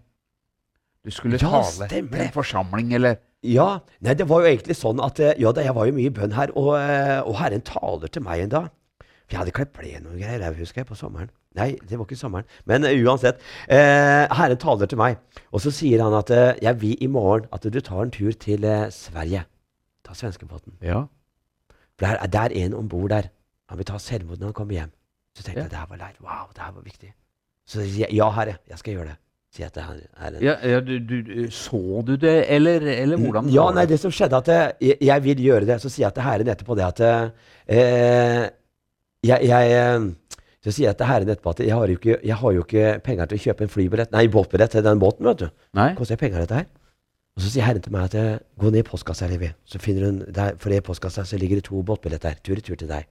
Du 1.05 1.11
skulle 1.13 1.37
tale 1.43 1.89
til 1.91 2.07
en 2.17 2.31
forsamling, 2.33 2.95
eller 2.97 3.19
Ja, 3.45 3.81
nei, 4.01 4.15
det 4.17 4.25
var 4.31 4.41
jo 4.41 4.49
egentlig 4.49 4.73
sånn 4.79 5.03
at 5.05 5.19
eh, 5.21 5.35
Ja 5.43 5.51
da, 5.53 5.61
jeg 5.67 5.75
var 5.77 5.85
jo 5.91 5.93
mye 5.99 6.09
i 6.09 6.15
bønn 6.17 6.33
her, 6.33 6.55
og, 6.57 6.71
eh, 6.81 7.19
og 7.21 7.35
Herren 7.43 7.61
taler 7.67 8.09
til 8.09 8.25
meg 8.25 8.47
en 8.47 8.55
dag. 8.55 8.71
Jeg 9.33 9.39
hadde 9.41 9.55
klept 9.57 9.73
plen 9.73 10.05
og 10.07 10.19
greier, 10.21 10.43
jeg 10.45 10.59
husker 10.59 10.83
jeg, 10.83 10.87
på 10.87 10.95
sommeren. 10.99 11.31
Nei, 11.57 11.71
det 11.89 11.97
var 11.99 12.05
ikke 12.05 12.19
sommeren. 12.19 12.45
Men 12.69 12.85
uh, 12.85 12.91
uansett. 13.07 13.39
Uh, 13.71 14.27
Herren 14.37 14.59
taler 14.61 14.91
til 14.91 14.99
meg, 15.01 15.17
og 15.55 15.63
så 15.65 15.71
sier 15.73 16.03
han 16.05 16.17
at 16.19 16.31
uh, 16.35 16.53
jeg 16.63 16.81
vil 16.83 16.97
i 17.01 17.09
morgen 17.09 17.47
at 17.55 17.65
du 17.65 17.81
tar 17.81 18.03
en 18.05 18.11
tur 18.15 18.33
til 18.33 18.67
Sverige. 18.93 19.45
Ta 20.05 20.15
svenskebåten. 20.19 20.77
Ja. 20.85 21.05
For 21.97 22.05
det 22.05 22.35
er, 22.37 22.51
er 22.51 22.57
en 22.67 22.75
om 22.75 22.89
bord 22.91 23.09
der. 23.15 23.31
Han 23.71 23.79
vil 23.81 23.87
ta 23.89 23.99
selvmord 24.03 24.39
når 24.43 24.51
han 24.51 24.57
kommer 24.61 24.75
hjem. 24.81 24.91
Så 25.37 25.43
tenkte 25.43 25.61
Ja. 25.61 25.65
jeg 25.65 25.71
det 25.71 25.79
her 25.79 25.87
var 25.91 25.97
leit. 26.03 26.19
Wow, 26.21 26.51
det 26.55 26.63
her 26.63 26.73
var 26.75 26.83
viktig. 26.85 27.15
Så 27.67 27.81
sier 27.81 28.05
jeg 28.09 28.19
ja, 28.19 28.27
herre, 28.31 28.59
jeg 28.69 28.79
skal 28.79 28.95
gjøre 28.99 29.07
det. 29.13 29.17
Sier 29.55 29.65
jeg 29.65 29.73
til 29.73 29.83
her- 29.87 30.09
herren. 30.19 30.43
ja, 30.43 30.55
ja 30.69 30.81
du, 30.83 30.99
du, 30.99 31.51
så 31.55 32.03
du 32.07 32.17
det, 32.19 32.35
eller, 32.51 32.83
eller 32.83 33.17
hvordan? 33.17 33.49
Ja, 33.55 33.71
nei, 33.73 33.87
det 33.87 34.01
som 34.03 34.11
skjedde 34.13 34.37
at 34.43 34.51
jeg, 34.83 34.99
jeg 35.01 35.25
vil 35.25 35.41
gjøre 35.47 35.65
det. 35.71 35.81
Så 35.81 35.89
sier 35.89 36.09
jeg 36.09 36.15
til 36.19 36.27
Herren 36.27 36.51
etterpå 36.51 36.75
det 36.77 36.85
at 36.91 37.01
eh, 37.71 38.51
jeg, 39.25 39.49
jeg 39.49 39.73
eh, 39.73 40.07
Så 40.65 40.73
sier 40.73 40.89
jeg 40.89 40.97
til 40.97 41.07
Herren 41.11 41.29
etterpå 41.29 41.51
at 41.53 41.61
jeg 41.61 41.75
har, 41.77 41.87
jo 41.93 41.99
ikke, 41.99 42.19
jeg 42.25 42.37
har 42.41 42.53
jo 42.57 42.63
ikke 42.65 42.85
penger 43.05 43.27
til 43.29 43.37
å 43.39 43.43
kjøpe 43.45 43.67
en 43.67 43.73
flybillett 43.73 44.13
Nei, 44.15 44.27
båtbillett 44.33 44.71
til 44.73 44.85
den 44.87 45.01
båten, 45.03 45.27
vet 45.29 45.43
du. 45.43 45.49
Nei? 45.77 45.91
Koster 45.99 46.17
penger, 46.21 46.41
dette 46.45 46.55
her. 46.63 46.67
Og 47.37 47.43
så 47.43 47.51
sier 47.51 47.67
Herren 47.67 47.83
til 47.83 47.93
meg 47.93 48.05
at 48.09 48.15
jeg 48.15 48.39
gå 48.63 48.71
ned 48.71 48.81
i 48.85 48.87
postkassa, 48.89 49.27
Levi. 49.29 49.51
Så 49.67 49.81
finner 49.83 50.07
hun 50.07 50.23
der, 50.33 50.55
For 50.63 50.71
i 50.73 50.79
postkassa 50.81 51.25
så 51.27 51.37
ligger 51.41 51.59
det 51.61 51.65
to 51.69 51.83
båtbilletter. 51.83 52.39
Tur-retur 52.47 52.77
til 52.81 52.89
deg. 52.89 53.09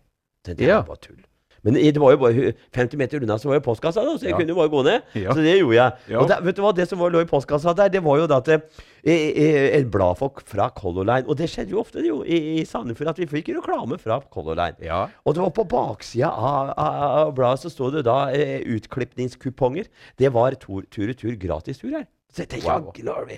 Så 0.48 0.56
det 0.56 0.66
Ja. 0.68 0.80
er 0.80 0.88
bare 0.88 0.98
tull. 1.04 1.20
Men 1.64 1.78
det 1.80 2.00
var 2.02 2.12
jo 2.12 2.18
bare 2.20 2.54
50 2.76 2.98
meter 3.00 3.24
unna 3.24 3.38
så 3.40 3.48
var 3.48 3.56
jo 3.62 3.64
postkassa, 3.70 4.04
da, 4.04 4.18
så 4.20 4.26
jeg 4.28 4.34
Ja. 4.34 4.38
kunne 4.38 4.52
jo 4.52 4.56
bare 4.60 4.70
gå 4.74 4.84
ned. 4.84 5.02
Ja. 5.16 5.32
Så 5.32 5.40
det 5.46 5.54
gjorde 5.60 5.76
jeg. 5.78 5.92
Ja. 6.12 6.20
Og 6.20 6.28
der, 6.28 6.42
vet 6.44 6.58
du 6.58 6.62
hva, 6.62 6.74
det 6.76 6.88
som 6.90 7.00
var, 7.00 7.14
lå 7.14 7.22
i 7.24 7.30
postkassa 7.30 7.74
der, 7.78 7.88
det 7.94 8.02
var 8.04 8.18
jo 8.20 8.28
da 8.28 8.38
at 8.44 8.50
eh, 8.52 8.60
eh, 9.06 9.78
et 9.80 9.88
blad 9.92 10.20
fra 10.20 10.70
Color 10.76 11.08
Line. 11.08 11.28
Og 11.28 11.38
det 11.40 11.48
skjedde 11.50 11.72
jo 11.72 11.80
ofte 11.80 12.04
jo, 12.04 12.22
i, 12.24 12.60
i 12.60 12.66
Sandefjord 12.68 13.14
at 13.14 13.22
vi 13.24 13.30
fikk 13.32 13.54
reklame 13.56 13.98
fra 14.02 14.20
Color 14.34 14.60
Line. 14.60 14.76
Ja. 14.84 15.06
Og 15.24 15.36
det 15.36 15.42
var 15.46 15.54
på 15.56 15.64
baksida 15.72 16.30
av, 16.30 16.74
av, 16.78 17.32
bladet 17.38 17.64
så 17.64 17.72
sto 17.72 17.90
det 17.96 18.04
da 18.10 18.18
eh, 18.36 18.60
utklipningskuponger. 18.76 19.88
Det 20.20 20.34
var 20.34 20.56
tur-retur 20.60 21.38
gratis 21.40 21.80
tur 21.80 21.96
her. 21.96 22.06
Så 22.34 22.44
jeg 22.44 22.50
tenkte, 22.50 22.76
Wow. 23.06 23.30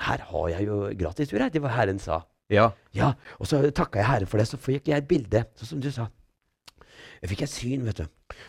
Her 0.00 0.18
har 0.26 0.48
jeg 0.50 0.66
jo 0.66 0.90
gratis 0.98 1.28
tur 1.30 1.38
her. 1.38 1.48
Det 1.48 1.62
var 1.62 1.70
Herren 1.76 1.98
sa. 1.98 2.22
ja. 2.50 2.70
Ja, 2.92 3.12
Og 3.38 3.46
så 3.46 3.70
takka 3.70 4.00
jeg 4.00 4.06
Herren 4.08 4.26
for 4.26 4.38
det. 4.38 4.48
Så 4.50 4.58
fikk 4.58 4.88
jeg 4.90 4.98
et 4.98 5.08
bilde, 5.08 5.44
sånn 5.56 5.68
som 5.76 5.80
du 5.80 5.90
sa. 5.94 6.08
Jeg 7.20 7.34
fikk 7.34 7.42
et 7.44 7.52
syn, 7.52 7.82
vet 7.84 7.98
du. 8.00 8.06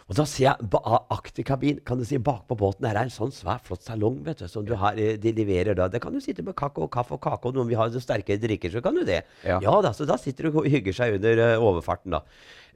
Og 0.08 0.16
da 0.16 0.24
ser 0.30 0.46
jeg 0.46 0.82
akterkabin, 1.12 1.82
kan 1.84 2.00
du 2.00 2.06
si, 2.08 2.16
bakpå 2.24 2.56
båten 2.56 2.86
der 2.86 2.96
er 2.96 3.10
en 3.10 3.12
sånn 3.12 3.34
svær, 3.36 3.60
flott 3.66 3.84
salong, 3.84 4.22
vet 4.24 4.40
du, 4.40 4.46
som 4.48 4.64
du 4.64 4.72
har, 4.80 4.96
eh, 4.96 5.18
de 5.20 5.34
leverer 5.36 5.76
da. 5.76 5.90
Der 5.92 6.00
kan 6.00 6.14
du 6.16 6.22
sitte 6.24 6.46
med 6.46 6.56
kakao, 6.56 6.88
kaffe 6.88 7.18
og 7.18 7.22
kake, 7.22 7.50
og 7.50 7.58
når 7.58 7.68
vi 7.68 7.76
har 7.76 7.90
så 7.92 8.00
sterke 8.00 8.38
drikker, 8.40 8.72
så 8.72 8.82
kan 8.82 8.96
du 8.96 9.04
det. 9.04 9.26
Ja. 9.44 9.60
da, 9.60 9.92
så 9.92 10.08
da 10.08 10.16
sitter 10.16 10.48
du 10.48 10.62
og 10.62 10.70
hygger 10.72 10.96
seg 10.96 11.18
under 11.18 11.42
uh, 11.44 11.66
overfarten, 11.68 12.16
da. 12.16 12.24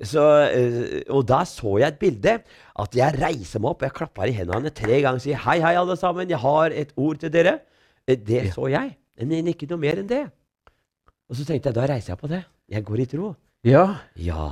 Så, 0.03 0.19
uh, 0.19 1.15
og 1.15 1.23
da 1.31 1.45
så 1.47 1.77
jeg 1.79 1.87
et 1.93 2.01
bilde, 2.03 2.35
at 2.83 2.99
jeg 2.99 3.15
reiser 3.21 3.63
meg 3.63 3.71
opp, 3.71 3.87
jeg 3.87 3.95
klapper 3.95 4.27
i 4.27 4.35
hendene 4.35 4.73
tre 4.75 4.99
ganger 4.99 5.21
og 5.21 5.23
sier 5.23 5.39
hei, 5.47 5.61
hei, 5.63 5.77
alle 5.79 5.95
sammen, 5.95 6.27
jeg 6.27 6.43
har 6.43 6.75
et 6.75 6.91
ord 6.99 7.23
til 7.23 7.31
dere. 7.31 7.61
Det 8.05 8.49
så 8.51 8.67
jeg, 8.67 8.97
men 9.23 9.47
ikke 9.47 9.71
noe 9.71 9.79
mer 9.79 10.03
enn 10.03 10.11
det. 10.11 10.25
Og 11.31 11.39
så 11.39 11.47
tenkte 11.47 11.71
jeg, 11.71 11.79
da 11.79 11.87
reiser 11.87 12.13
jeg 12.13 12.19
på 12.19 12.29
det. 12.35 12.43
Jeg 12.69 12.83
går 12.83 12.99
i 12.99 13.09
tro. 13.15 13.31
Ja. 13.65 13.85
Ja. 14.21 14.47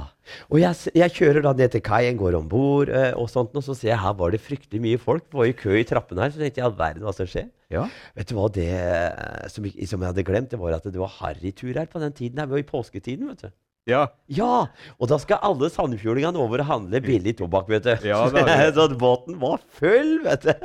Og 0.49 0.57
jeg, 0.61 0.93
jeg 0.97 1.13
kjører 1.13 1.43
da 1.45 1.51
ned 1.57 1.73
til 1.73 1.83
kaien, 1.85 2.17
går 2.17 2.37
om 2.39 2.47
bord, 2.49 2.89
eh, 2.89 3.11
og 3.19 3.27
sånt, 3.29 3.53
og 3.59 3.65
så 3.65 3.75
ser 3.77 3.91
jeg 3.91 4.01
her 4.01 4.15
var 4.17 4.33
det 4.33 4.41
fryktelig 4.41 4.81
mye 4.81 5.01
folk. 5.01 5.27
Det 5.27 5.37
var 5.37 5.49
i 5.49 5.57
kø 5.57 5.75
i 5.77 5.85
trappene 5.87 6.23
her, 6.25 6.33
så 6.33 6.41
tenkte 6.41 6.61
jeg 6.61 6.67
all 6.69 6.77
verden 6.79 7.05
hva 7.05 7.13
som 7.15 7.29
skjer. 7.29 7.49
ja. 7.73 7.83
Vet 8.17 8.31
du 8.31 8.37
hva 8.37 8.47
det 8.55 8.69
eh, 8.73 9.43
som, 9.53 9.67
som 9.67 9.99
jeg 10.01 10.09
hadde 10.09 10.25
glemt, 10.25 10.49
det 10.53 10.61
var 10.61 10.77
at 10.79 10.87
det 10.87 11.01
var 11.01 11.13
harrytur 11.19 11.75
her 11.75 11.89
på 11.91 12.01
den 12.01 12.15
tiden. 12.15 12.39
her, 12.41 12.49
Vi 12.49 12.57
var 12.57 12.63
i 12.63 12.71
påsketiden, 12.71 13.29
vet 13.29 13.45
du. 13.45 13.53
Ja. 13.89 14.05
Ja! 14.31 14.67
Og 14.95 15.09
da 15.11 15.17
skal 15.19 15.41
alle 15.43 15.67
sandefjordingene 15.71 16.39
over 16.39 16.61
og 16.63 16.69
handle 16.69 17.01
billig 17.03 17.33
tobakk, 17.41 17.67
vet 17.71 17.83
du. 17.87 18.07
Ja, 18.07 18.21
det 18.31 18.45
det. 18.47 18.69
så 18.77 18.85
båten 18.95 19.35
var 19.41 19.59
full, 19.79 20.21
vet 20.23 20.47
du. 20.47 20.53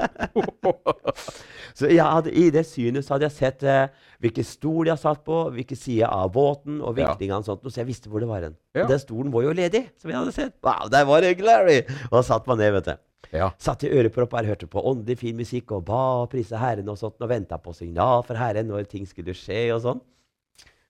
Så 1.78 1.86
hadde, 1.94 2.32
I 2.34 2.48
det 2.50 2.64
synet 2.66 3.04
så 3.06 3.14
hadde 3.14 3.28
jeg 3.28 3.34
sett 3.36 3.62
eh, 3.62 3.92
hvilken 4.24 4.46
stol 4.46 4.88
jeg 4.90 4.98
satt 4.98 5.20
på, 5.22 5.44
hvilken 5.54 5.78
side 5.78 6.08
av 6.10 6.32
båten, 6.34 6.80
og 6.82 6.96
vinklingene 6.96 7.38
og 7.38 7.46
sånt, 7.46 7.68
så 7.70 7.84
jeg 7.84 7.86
visste 7.92 8.10
hvor 8.10 8.24
det 8.24 8.26
var 8.26 8.42
hen. 8.42 8.56
Ja. 8.74 8.82
Og 8.82 8.90
den 8.90 9.02
stolen 9.02 9.30
var 9.30 9.44
jo 9.46 9.52
ledig, 9.54 9.84
som 10.00 10.10
jeg 10.10 10.18
hadde 10.18 10.34
sett. 10.34 10.56
Wow, 10.66 10.88
der 10.90 11.06
var 11.06 11.22
det 11.22 11.36
Glary! 11.38 11.76
Og 12.08 12.16
da 12.16 12.24
satt 12.26 12.48
man 12.50 12.58
ned, 12.58 12.72
vet 12.80 12.88
du. 12.88 13.04
ja. 13.36 13.52
Satt 13.62 13.86
i 13.86 13.92
ørepropper, 13.94 14.48
hørte 14.48 14.66
på 14.72 14.82
åndelig 14.90 15.20
fin 15.22 15.38
musikk 15.38 15.76
og 15.76 15.86
ba 15.86 16.02
og 16.24 16.32
prisa 16.34 16.58
Herren 16.58 16.90
og 16.90 16.98
sånt, 16.98 17.20
og 17.22 17.30
venta 17.30 17.60
på 17.62 17.76
signal 17.76 18.26
fra 18.26 18.40
Herren 18.42 18.72
når 18.72 18.90
ting 18.90 19.06
skulle 19.06 19.36
skje 19.38 19.68
og 19.76 19.84
sånn. 19.86 20.02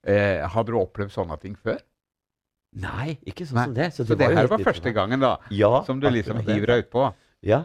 Eh, 0.09 0.41
hadde 0.55 0.73
du 0.73 0.81
opplevd 0.81 1.13
sånne 1.13 1.37
ting 1.43 1.59
før? 1.61 1.83
Nei, 2.77 3.19
ikke 3.27 3.47
sånn 3.49 3.57
Nei. 3.57 3.65
som 3.65 3.75
det. 3.75 3.87
Så 3.97 4.05
det 4.05 4.19
det 4.19 4.27
var 4.29 4.35
her 4.37 4.47
var 4.53 4.59
første 4.59 4.93
gangen 4.93 5.21
da, 5.21 5.37
Ja, 5.51 5.83
som 5.87 6.01
du 6.01 6.09
liksom 6.11 6.43
det. 6.45 6.55
hiver 6.55 6.67
deg 6.75 6.85
utpå? 6.87 7.13
Ja. 7.43 7.65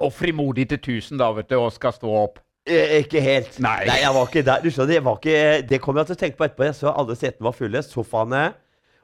Og 0.00 0.12
frimodig 0.12 0.68
til 0.68 0.78
tusen, 0.78 1.18
da, 1.18 1.30
vet 1.32 1.48
du, 1.48 1.56
og 1.58 1.72
skal 1.72 1.92
stå 1.96 2.06
opp. 2.24 2.38
Eh, 2.68 2.98
ikke 3.02 3.20
helt. 3.24 3.58
Nei. 3.64 3.86
jeg 3.88 4.12
var 4.14 4.26
ikke 4.28 4.44
der. 4.44 4.60
Du 4.62 4.68
skjønner, 4.70 4.92
jeg 4.98 5.04
var 5.04 5.16
ikke, 5.16 5.66
Det 5.68 5.80
kom 5.80 5.96
jeg 5.96 6.06
til 6.06 6.14
å 6.14 6.18
tenke 6.20 6.36
på 6.36 6.44
etterpå. 6.44 6.64
Jeg 6.68 6.74
så 6.74 6.92
alle 6.92 7.16
setene 7.16 7.44
var 7.48 7.52
fulle, 7.56 7.82
sofaene, 7.82 8.42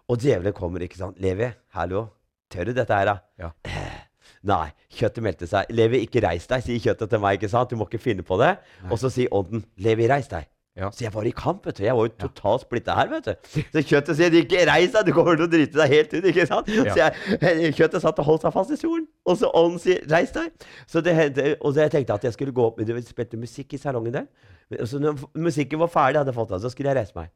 og 0.09 0.19
djevelen 0.21 0.53
kommer, 0.53 0.81
ikke 0.85 1.01
sant. 1.01 1.19
Levi, 1.19 1.49
hallo. 1.73 2.11
Tør 2.53 2.67
du 2.67 2.73
dette 2.77 2.93
her, 2.95 3.07
da? 3.07 3.17
Ja. 3.41 3.51
Eh, 3.65 4.01
Nei. 4.45 4.69
Kjøttet 4.93 5.23
meldte 5.25 5.47
seg. 5.49 5.71
Levi, 5.73 6.03
ikke 6.05 6.21
reis 6.23 6.47
deg, 6.47 6.63
sier 6.63 6.79
kjøttet 6.79 7.09
til 7.11 7.19
meg. 7.25 7.39
ikke 7.41 7.49
sant? 7.51 7.71
Du 7.71 7.77
må 7.81 7.87
ikke 7.89 7.99
finne 8.03 8.23
på 8.23 8.37
det. 8.39 8.59
Og 8.91 8.99
så 9.01 9.09
sier 9.11 9.33
ånden, 9.33 9.65
Levi, 9.81 10.07
reis 10.07 10.29
deg. 10.29 10.45
Ja. 10.75 10.89
Så 10.91 11.05
jeg 11.05 11.13
var 11.15 11.23
i 11.23 11.31
kamp, 11.31 11.67
vet 11.69 11.77
du. 11.79 11.85
Jeg 11.85 11.95
var 11.95 12.09
jo 12.09 12.13
totalt 12.19 12.65
splitta 12.65 12.97
her, 12.99 13.11
vet 13.13 13.29
du. 13.29 13.51
Så 13.77 13.83
kjøttet 13.87 14.19
sier, 14.19 14.35
ikke 14.41 14.65
reis 14.67 14.91
deg, 14.91 15.07
du 15.07 15.13
kommer 15.15 15.39
til 15.39 15.47
å 15.47 15.53
drite 15.53 15.79
deg 15.79 15.93
helt 15.93 16.17
ut, 16.17 16.27
ikke 16.33 16.47
sant? 16.51 16.73
Så 16.75 16.97
jeg, 16.99 17.15
eh, 17.39 17.61
kjøttet 17.79 18.03
satt 18.03 18.19
og 18.19 18.27
holdt 18.27 18.43
seg 18.43 18.57
fast 18.57 18.75
i 18.75 18.79
stolen. 18.81 19.07
Og 19.23 19.39
så 19.39 19.53
ånden 19.55 19.79
sier, 19.79 20.03
reis 20.11 20.35
deg. 20.35 20.51
Så 20.91 21.05
det 21.05 21.15
og 21.61 21.77
så 21.77 21.85
jeg 21.85 21.95
tenkte 21.95 22.19
at 22.19 22.27
jeg 22.27 22.35
skulle 22.35 22.57
gå 22.57 22.67
opp, 22.67 22.83
men 22.83 22.91
det 22.91 23.07
spilte 23.07 23.39
musikk 23.39 23.79
i 23.79 23.79
salongen 23.79 24.19
der. 24.19 24.27
Og 24.81 24.91
så 24.91 24.99
når 24.99 25.23
musikken 25.39 25.79
var 25.79 25.93
ferdig, 25.95 26.19
hadde 26.19 26.35
jeg 26.35 26.41
fått 26.41 26.57
den, 26.57 26.65
så 26.65 26.75
skulle 26.75 26.91
jeg 26.91 26.99
reise 27.05 27.19
meg. 27.21 27.31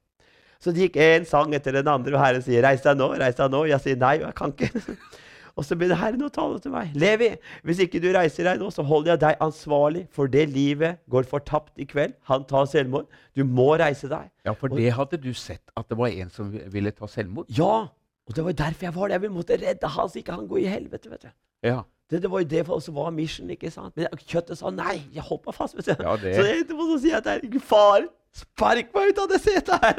Så 0.58 0.74
det 0.74 0.88
gikk 0.88 0.98
en 0.98 1.24
sang 1.30 1.54
etter 1.54 1.78
den 1.78 1.86
andre, 1.86 2.16
og 2.16 2.24
Herren 2.24 2.42
sier 2.42 2.64
'reis 2.66 2.82
deg 2.82 2.98
nå', 2.98 3.14
'reis 3.14 3.38
deg 3.38 3.52
nå'. 3.52 3.68
Jeg 3.70 3.80
sier 3.84 3.96
nei, 3.96 4.16
jeg 4.18 4.34
kan 4.34 4.50
ikke. 4.50 4.70
Og 5.58 5.66
så 5.66 5.74
begynner 5.74 5.98
Herren 5.98 6.22
å 6.22 6.30
tale 6.30 6.60
til 6.62 6.70
meg. 6.70 6.92
Levi, 6.94 7.32
hvis 7.66 7.80
ikke 7.82 7.98
du 8.04 8.08
reiser 8.14 8.46
deg 8.46 8.60
nå, 8.62 8.68
så 8.70 8.84
holder 8.86 9.16
jeg 9.16 9.20
deg 9.24 9.40
ansvarlig 9.42 10.04
for 10.14 10.30
det 10.30 10.44
livet 10.54 11.00
går 11.10 11.26
fortapt 11.26 11.82
i 11.82 11.86
kveld. 11.90 12.14
Han 12.30 12.44
tar 12.46 12.68
selvmord. 12.70 13.08
Du 13.34 13.42
må 13.42 13.72
reise 13.80 14.06
deg. 14.10 14.30
Ja, 14.46 14.54
for 14.54 14.70
det 14.70 14.92
hadde 14.94 15.18
du 15.24 15.32
sett, 15.34 15.64
at 15.76 15.90
det 15.90 15.98
var 15.98 16.14
en 16.14 16.30
som 16.30 16.52
ville 16.70 16.92
ta 16.94 17.10
selvmord? 17.10 17.50
Ja! 17.58 17.88
Og 18.28 18.34
det 18.36 18.44
var 18.44 18.52
derfor 18.52 18.84
jeg 18.86 18.94
var 18.94 19.08
der. 19.08 19.22
Vi 19.24 19.28
måtte 19.32 19.56
redde 19.58 19.88
han, 19.88 20.08
så 20.12 20.18
ikke 20.20 20.34
han 20.36 20.46
går 20.50 20.58
i 20.62 20.68
helvete. 20.68 21.10
vet 21.10 21.22
du. 21.26 21.30
Ja. 21.64 21.78
Det, 22.08 22.22
det 22.22 22.30
var 22.30 22.42
jo 22.44 22.48
det 22.54 22.62
for 22.68 22.80
som 22.84 22.94
var 23.00 23.10
mission, 23.16 23.48
ikke 23.50 23.70
sant? 23.72 23.96
Men 23.96 24.06
kjøttet 24.28 24.60
sa 24.60 24.70
nei. 24.70 24.98
Jeg 25.16 25.24
holdt 25.26 25.48
meg 25.48 25.56
fast. 25.56 25.74
vet 25.80 25.88
du. 25.90 26.04
Ja, 26.04 26.14
det- 26.20 26.36
Så 26.36 26.44
jeg 26.46 26.62
etterpå 26.66 26.86
så 26.92 26.98
sier 27.02 27.14
jeg 27.18 27.22
til 27.24 27.32
Herren, 27.32 27.60
far, 27.72 28.06
spark 28.44 28.94
meg 28.94 29.10
ut 29.10 29.18
av 29.24 29.28
det 29.32 29.40
setet 29.42 29.80
her! 29.82 29.96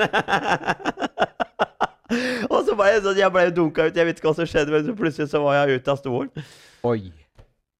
så 2.69 2.77
var 2.77 2.91
jeg 2.93 3.03
sånn, 3.05 3.19
jeg 3.19 3.33
ble 3.33 3.47
dunka 3.55 3.87
ut. 3.89 3.97
Jeg 3.97 4.09
vet 4.09 4.19
ikke 4.21 4.29
hva 4.29 4.37
som 4.37 4.49
skjedde, 4.49 4.73
men 4.75 4.85
så 4.85 4.95
plutselig 4.97 5.31
så 5.31 5.41
var 5.43 5.57
jeg 5.59 5.79
ute 5.79 5.93
av 5.93 6.01
stolen. 6.01 6.49
Oi. 6.87 6.99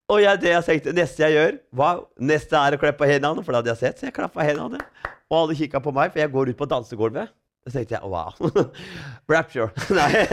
Og 0.09 0.23
jeg, 0.23 0.41
det 0.41 0.53
jeg 0.55 0.65
tenkte, 0.65 0.93
neste 0.97 1.21
jeg 1.21 1.35
gjør, 1.37 1.57
hva? 1.77 1.89
neste 2.31 2.57
er 2.57 2.75
å 2.75 2.79
klappe 2.81 3.09
hendene. 3.09 3.43
For 3.45 3.53
det 3.53 3.61
hadde 3.61 3.73
jeg 3.75 3.81
sett, 3.83 3.99
så 3.99 4.09
jeg 4.09 4.15
klappa 4.15 4.45
hendene. 4.47 4.81
Og 5.29 5.43
alle 5.43 5.57
kikka 5.59 5.81
på 5.85 5.93
meg, 5.93 6.09
for 6.13 6.23
jeg 6.23 6.33
går 6.33 6.49
ut 6.49 6.59
på 6.59 6.69
dansegulvet. 6.69 7.29
Så 7.67 7.75
tenkte 7.75 7.99
jeg 7.99 8.09
wow. 8.09 8.33
Rapture. 9.31 9.69
Nei. 9.99 10.23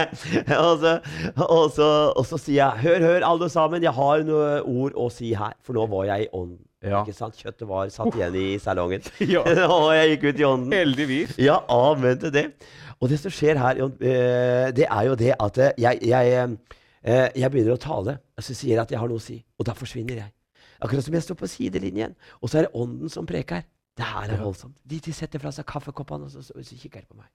og, 0.68 0.84
så, 0.84 0.92
og, 1.42 1.66
så, 1.74 1.90
og 2.12 2.24
så 2.28 2.38
sier 2.38 2.60
jeg 2.60 2.84
hør, 2.84 3.06
hør, 3.08 3.26
alle 3.32 3.50
sammen, 3.50 3.82
jeg 3.82 3.96
har 3.96 4.22
noen 4.28 4.62
ord 4.62 4.94
å 4.94 5.08
si 5.10 5.32
her. 5.34 5.56
For 5.66 5.74
nå 5.74 5.88
var 5.90 6.06
jeg 6.12 6.28
i 6.28 6.32
ånden. 6.36 6.62
Ja. 6.84 7.00
Ikke 7.02 7.16
sant? 7.16 7.38
Kjøttet 7.40 7.68
var 7.68 7.88
satt 7.92 8.14
igjen 8.16 8.36
i 8.36 8.46
salongen. 8.62 9.04
Ja. 9.34 9.42
og 9.74 9.92
jeg 9.96 10.16
gikk 10.16 10.26
ut 10.28 10.40
i 10.40 10.46
ånden. 10.48 10.74
Heldigvis. 10.76 11.36
Ja, 11.40 11.60
amen 11.72 12.20
til 12.20 12.34
det. 12.34 12.46
Og 13.00 13.10
det 13.12 13.18
som 13.20 13.32
skjer 13.32 13.60
her, 13.60 13.80
eh, 13.80 14.68
det 14.76 14.86
er 14.88 15.08
jo 15.08 15.16
det 15.18 15.32
at 15.40 15.60
eh, 15.60 15.72
jeg, 15.80 16.00
jeg, 16.08 16.56
eh, 17.02 17.28
jeg 17.36 17.52
begynner 17.52 17.76
å 17.76 17.80
tale, 17.80 18.18
og 18.36 18.44
så 18.44 18.56
sier 18.56 18.76
jeg 18.76 18.84
at 18.84 18.92
jeg 18.92 19.00
har 19.00 19.10
noe 19.10 19.20
å 19.20 19.24
si. 19.24 19.38
Og 19.58 19.68
da 19.68 19.76
forsvinner 19.76 20.20
jeg. 20.22 20.32
Akkurat 20.80 21.04
som 21.04 21.16
jeg 21.16 21.24
står 21.24 21.40
på 21.40 21.48
sidelinjen, 21.48 22.14
og 22.40 22.52
så 22.52 22.60
er 22.60 22.68
det 22.68 22.76
ånden 22.76 23.12
som 23.12 23.28
preker. 23.28 23.64
Det 23.96 24.04
her 24.04 24.34
er 24.34 24.42
voldsomt. 24.44 24.76
De, 24.84 25.00
de 25.00 25.12
setter 25.16 25.40
fra 25.40 25.52
seg 25.56 25.64
kaffekoppene, 25.68 26.28
og 26.28 26.32
så, 26.32 26.44
så, 26.44 26.56
så 26.60 26.76
kikker 26.76 27.00
de 27.00 27.08
på 27.08 27.16
meg. 27.16 27.30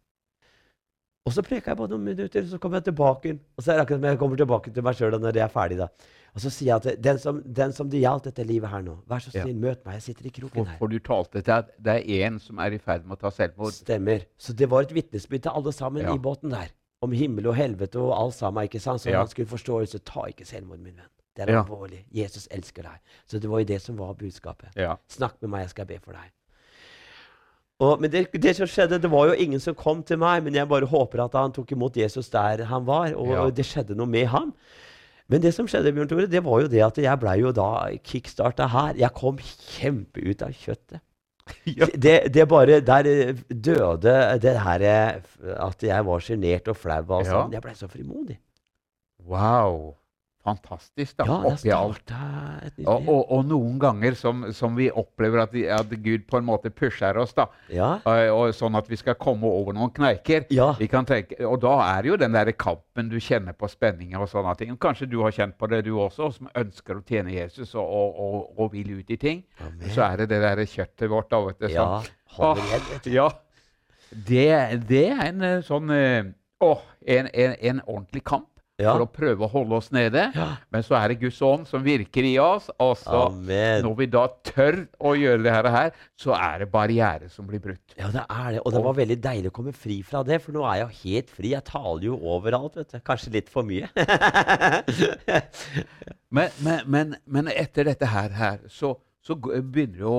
Og 1.26 1.34
så 1.36 1.44
preker 1.46 1.72
jeg 1.72 1.78
på 1.78 1.86
noen 1.92 2.02
minutter, 2.04 2.46
så 2.50 2.58
kommer 2.58 2.80
jeg 2.80 2.88
tilbake. 2.90 3.36
Og 3.58 3.62
så 3.64 3.72
er 3.72 3.78
det 3.78 3.84
akkurat 3.86 4.00
som 4.02 4.08
jeg 4.10 4.20
kommer 4.24 4.40
tilbake 4.42 4.72
til 4.74 4.84
meg 4.88 4.96
sjøl 4.98 5.18
når 5.22 5.36
jeg 5.38 5.44
er 5.46 5.54
ferdig. 5.54 5.78
da. 5.78 5.88
Og 6.34 6.42
så 6.42 6.50
sier 6.50 6.72
jeg 6.72 6.94
at 6.96 7.02
den 7.04 7.20
som, 7.20 7.42
den 7.46 7.74
som 7.76 7.90
det 7.92 8.02
gjaldt 8.02 8.24
dette 8.30 8.46
livet 8.48 8.70
her 8.72 8.82
nå, 8.82 8.96
vær 9.08 9.20
så 9.22 9.30
Ja. 9.36 9.44
snill, 9.44 9.56
møt 9.60 9.86
meg. 9.86 10.00
Jeg 10.00 10.02
sitter 10.02 10.26
i 10.26 10.30
kroken 10.32 10.66
her. 10.66 10.78
for 10.80 10.88
du 10.88 10.98
talte 11.00 11.42
til 11.44 11.52
at 11.52 11.70
det 11.78 12.10
er 12.10 12.26
en 12.26 12.40
som 12.40 12.58
er 12.58 12.72
i 12.74 12.78
ferd 12.80 13.06
med 13.06 13.18
å 13.18 13.22
ta 13.22 13.30
selvmord. 13.30 13.74
Stemmer. 13.74 14.26
Så 14.40 14.56
det 14.56 14.70
var 14.70 14.82
et 14.82 14.90
vitnesbyrd 14.94 15.42
til 15.44 15.52
alle 15.52 15.72
sammen 15.72 16.02
Ja. 16.04 16.14
i 16.16 16.18
båten 16.18 16.50
der. 16.50 16.70
Om 17.04 17.12
himmel 17.12 17.48
og 17.48 17.56
helvete 17.56 17.98
og 18.00 18.14
alt 18.18 18.34
sammen. 18.34 18.64
ikke 18.68 18.80
sant? 18.82 19.02
Så 19.02 19.12
Ja. 19.12 19.18
han 19.20 19.28
skulle 19.28 19.48
forstå, 19.48 19.86
så 19.88 20.00
Ta 20.04 20.22
ikke 20.28 20.46
selvmord, 20.46 20.80
min 20.80 20.96
venn. 20.96 21.06
Det 21.36 21.48
er 21.50 21.52
Ja. 21.54 21.64
alvorlig. 21.64 22.04
Jesus 22.12 22.48
elsker 22.50 22.82
deg. 22.84 23.00
Så 23.28 23.40
det 23.40 23.50
var 23.50 23.60
jo 23.60 23.66
det 23.66 23.82
som 23.82 23.96
var 23.98 24.14
budskapet. 24.16 24.70
Ja. 24.76 24.96
Snakk 25.08 25.34
med 25.42 25.50
meg, 25.52 25.62
jeg 25.62 25.70
skal 25.70 25.86
be 25.86 26.00
for 26.00 26.14
deg. 26.14 26.32
Og, 27.82 27.98
men 28.04 28.12
det, 28.14 28.28
det 28.38 28.52
som 28.60 28.68
skjedde, 28.70 29.00
det 29.02 29.10
var 29.10 29.32
jo 29.32 29.38
ingen 29.42 29.60
som 29.64 29.74
kom 29.78 30.04
til 30.06 30.20
meg, 30.22 30.44
men 30.46 30.54
jeg 30.54 30.70
bare 30.70 30.86
håper 30.86 31.24
at 31.26 31.34
han 31.40 31.54
tok 31.56 31.72
imot 31.74 31.96
Jesus 31.98 32.30
der 32.30 32.62
han 32.70 32.86
var, 32.86 33.16
og, 33.18 33.32
Ja. 33.34 33.40
og 33.48 33.56
det 33.58 33.66
skjedde 33.66 33.96
noe 33.98 34.06
med 34.08 34.28
ham. 34.30 34.52
Men 35.32 35.42
det 35.42 35.54
som 35.56 35.66
skjedde, 35.66 35.94
Bjørn 35.96 36.10
Tore, 36.12 36.28
det 36.30 36.44
var 36.46 36.62
jo 36.62 36.68
det 36.70 36.82
at 36.86 36.98
jeg 37.02 37.20
blei 37.22 37.38
jo 37.40 37.54
da 37.56 37.70
kickstarta 38.04 38.68
her. 38.70 38.94
Jeg 39.00 39.14
kom 39.18 39.40
kjempeut 39.42 40.42
av 40.46 40.54
kjøttet. 40.54 41.02
Ja. 41.66 41.88
Det, 41.98 42.14
det 42.32 42.44
bare 42.48 42.78
Der 42.86 43.08
eh, 43.10 43.34
døde 43.50 44.14
det 44.40 44.54
her 44.62 44.84
eh, 44.88 45.56
at 45.66 45.82
jeg 45.84 46.06
var 46.06 46.20
sjenert 46.24 46.68
og 46.72 46.78
flau. 46.78 47.02
og 47.10 47.26
Ja. 47.26 47.32
sånn. 47.32 47.52
Jeg 47.58 47.64
blei 47.66 47.74
så 47.76 47.90
frimodig. 47.92 48.38
Wow. 49.26 49.96
Fantastisk, 50.42 51.20
da. 51.20 51.26
Ja, 51.30 51.36
Oppi 51.46 51.72
alt. 51.76 52.12
Og, 52.82 53.10
og, 53.10 53.20
og 53.36 53.44
noen 53.46 53.76
ganger 53.82 54.16
som, 54.18 54.48
som 54.58 54.74
vi 54.78 54.88
opplever 54.90 55.44
at, 55.44 55.54
at 55.76 55.92
Gud 56.02 56.26
på 56.30 56.40
en 56.40 56.48
måte 56.48 56.72
pusher 56.74 57.20
oss, 57.22 57.36
da. 57.38 57.46
Ja. 57.70 57.92
Og, 58.10 58.22
og 58.34 58.56
sånn 58.58 58.78
at 58.80 58.90
vi 58.90 58.98
skal 58.98 59.20
komme 59.22 59.46
over 59.46 59.78
noen 59.78 59.94
kneiker. 59.94 60.48
Ja. 60.54 60.72
Vi 60.80 60.90
kan 60.90 61.06
tenke, 61.06 61.38
og 61.46 61.60
da 61.62 61.76
er 61.92 62.10
jo 62.10 62.18
den 62.18 62.34
der 62.34 62.50
kampen 62.58 63.12
du 63.12 63.20
kjenner 63.22 63.54
på 63.54 63.70
spenninger 63.70 64.22
og 64.22 64.32
sånne 64.32 64.56
ting. 64.58 64.74
Kanskje 64.82 65.12
du 65.12 65.20
har 65.22 65.36
kjent 65.36 65.60
på 65.62 65.70
det, 65.70 65.84
du 65.86 65.94
også, 66.02 66.32
som 66.40 66.50
ønsker 66.58 66.98
å 66.98 67.06
tjene 67.06 67.38
Jesus 67.38 67.76
og, 67.78 68.66
vil 68.74 68.98
ut 68.98 69.14
i 69.14 69.20
ting. 69.22 69.46
Amen. 69.62 69.90
Så 69.94 70.06
er 70.08 70.24
det 70.24 70.32
det 70.34 70.42
der 70.42 70.66
kjøttet 70.66 71.10
vårt, 71.12 71.30
da. 71.30 71.46
vet 71.46 71.62
du. 71.62 71.70
ja. 71.76 71.88
sånn. 72.02 72.18
Holder 72.32 72.66
igjen. 72.72 73.14
Ja. 73.14 73.30
Det, 74.12 74.46
det 74.90 75.06
er 75.14 75.28
en 75.30 75.44
eh, 75.46 75.60
sånn 75.64 75.92
Å, 75.92 76.68
Åh, 76.68 76.82
en, 77.08 77.30
en, 77.32 77.54
en 77.56 77.80
ordentlig 77.86 78.26
kamp 78.28 78.51
Ja. 78.82 78.96
for 78.96 79.06
å 79.06 79.10
prøve 79.12 79.46
å 79.46 79.52
holde 79.52 79.78
oss 79.78 79.92
nede. 79.96 80.28
Ja. 80.36 80.48
Men 80.74 80.86
så 80.86 80.98
er 81.00 81.12
det 81.14 81.20
Guds 81.22 81.40
ånd 81.46 81.68
som 81.70 81.84
virker 81.86 82.26
i 82.28 82.36
oss. 82.42 82.70
Og 82.82 82.96
så, 83.00 83.28
Amen. 83.30 83.86
når 83.86 83.96
vi 84.02 84.10
da 84.14 84.26
tør 84.48 84.82
å 85.00 85.14
gjøre 85.18 85.44
det 85.46 85.54
her, 85.78 85.92
så 86.20 86.36
er 86.38 86.64
det 86.66 86.70
barriere 86.74 87.30
som 87.34 87.48
blir 87.50 87.62
brutt. 87.64 87.96
Ja, 87.98 88.10
det 88.14 88.26
er 88.28 88.58
det. 88.58 88.64
Og 88.66 88.74
det 88.76 88.84
var 88.86 88.98
veldig 88.98 89.20
deilig 89.24 89.52
å 89.54 89.58
komme 89.62 89.76
fri 89.78 90.02
fra 90.06 90.24
det, 90.28 90.42
for 90.44 90.56
nå 90.58 90.66
er 90.68 90.82
jeg 90.82 90.88
jo 90.88 91.00
helt 91.06 91.36
fri. 91.38 91.54
Jeg 91.56 91.68
taler 91.70 92.08
jo 92.10 92.18
overalt, 92.36 92.76
vet 92.82 92.98
du. 92.98 93.00
Kanskje 93.08 93.36
litt 93.38 93.50
for 93.52 93.68
mye. 93.68 93.90
Men, 96.32 96.50
men, 96.64 96.80
men, 96.88 97.16
men 97.28 97.50
etter 97.52 97.90
dette 97.90 98.08
her, 98.08 98.30
her 98.32 98.62
så, 98.72 98.94
så 99.20 99.36
begynner 99.36 99.98
det 99.98 100.06
jo 100.06 100.14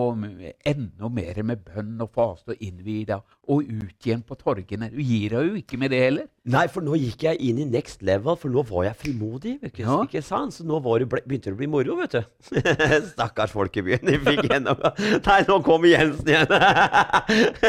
enda 0.75 1.09
mer 1.09 1.39
med 1.49 1.63
bønn 1.65 1.95
og 2.05 2.11
faste 2.13 2.53
og 2.53 2.61
innvie 2.65 3.07
deg, 3.09 3.23
og 3.51 3.65
ut 3.67 4.07
igjen 4.07 4.21
på 4.23 4.37
torgene. 4.39 4.87
Du 4.93 5.01
gir 5.03 5.33
deg 5.35 5.49
jo 5.49 5.57
ikke 5.59 5.75
med 5.83 5.91
det 5.91 5.99
heller. 5.99 6.27
Nei, 6.53 6.63
for 6.71 6.83
nå 6.87 6.95
gikk 6.99 7.25
jeg 7.27 7.41
inn 7.43 7.59
i 7.59 7.65
next 7.67 7.99
level, 8.07 8.37
for 8.39 8.51
nå 8.55 8.63
var 8.69 8.85
jeg 8.87 8.95
frimodig. 9.01 9.57
Ikke, 9.67 9.83
Ja. 9.83 9.97
ikke 10.07 10.23
sant? 10.23 10.55
Så 10.55 10.63
nå 10.67 10.79
var 10.83 10.99
det, 11.03 11.09
ble, 11.11 11.19
begynte 11.27 11.51
det 11.51 11.57
å 11.57 11.59
bli 11.59 11.67
moro, 11.71 11.97
vet 11.99 12.15
du. 12.15 12.23
Stakkars 13.13 13.51
folk 13.55 13.75
i 13.79 13.83
byen. 13.89 14.07
De 14.07 14.15
fikk 14.23 14.47
gjennom 14.47 14.79
Nei, 15.27 15.41
nå 15.49 15.59
kommer 15.67 15.91
Jensen 15.91 16.31
igjen! 16.31 16.53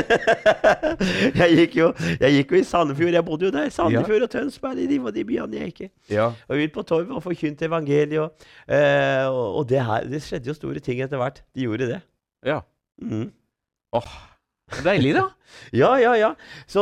jeg, 1.42 1.50
gikk 1.58 1.78
jo, 1.80 1.88
jeg 2.22 2.36
gikk 2.38 2.54
jo 2.56 2.60
i 2.62 2.66
Sandefjord. 2.68 3.16
Jeg 3.18 3.26
bodde 3.28 3.48
jo 3.50 3.54
der. 3.56 3.70
Sandefjord 3.74 4.28
og 4.28 4.32
Tønsberg. 4.34 4.84
De 4.90 5.00
var 5.04 5.16
de 5.16 5.26
byene 5.30 5.60
jeg 5.60 5.72
gikk 5.74 5.82
i. 5.88 5.90
Ja. 6.18 6.30
Og 6.50 6.62
ut 6.64 6.76
på 6.76 6.86
torvet 6.90 7.16
og 7.18 7.24
forkynte 7.26 7.68
evangeliet. 7.70 8.20
Og, 8.24 8.50
eh, 8.68 9.26
og, 9.30 9.60
og 9.62 9.68
det 9.70 9.82
her 9.86 10.08
Det 10.10 10.22
skjedde 10.26 10.52
jo 10.52 10.58
store 10.58 10.84
ting 10.84 11.02
etter 11.06 11.22
hvert. 11.22 11.42
De 11.56 11.68
gjorde 11.68 11.90
det. 11.96 12.02
ja. 12.46 12.62
Mm. 13.02 13.32
Åh, 13.98 14.12
deilig, 14.86 15.14
da. 15.20 15.28
Ja, 15.74 15.92
ja, 16.02 16.12
ja. 16.18 16.30
Så, 16.70 16.82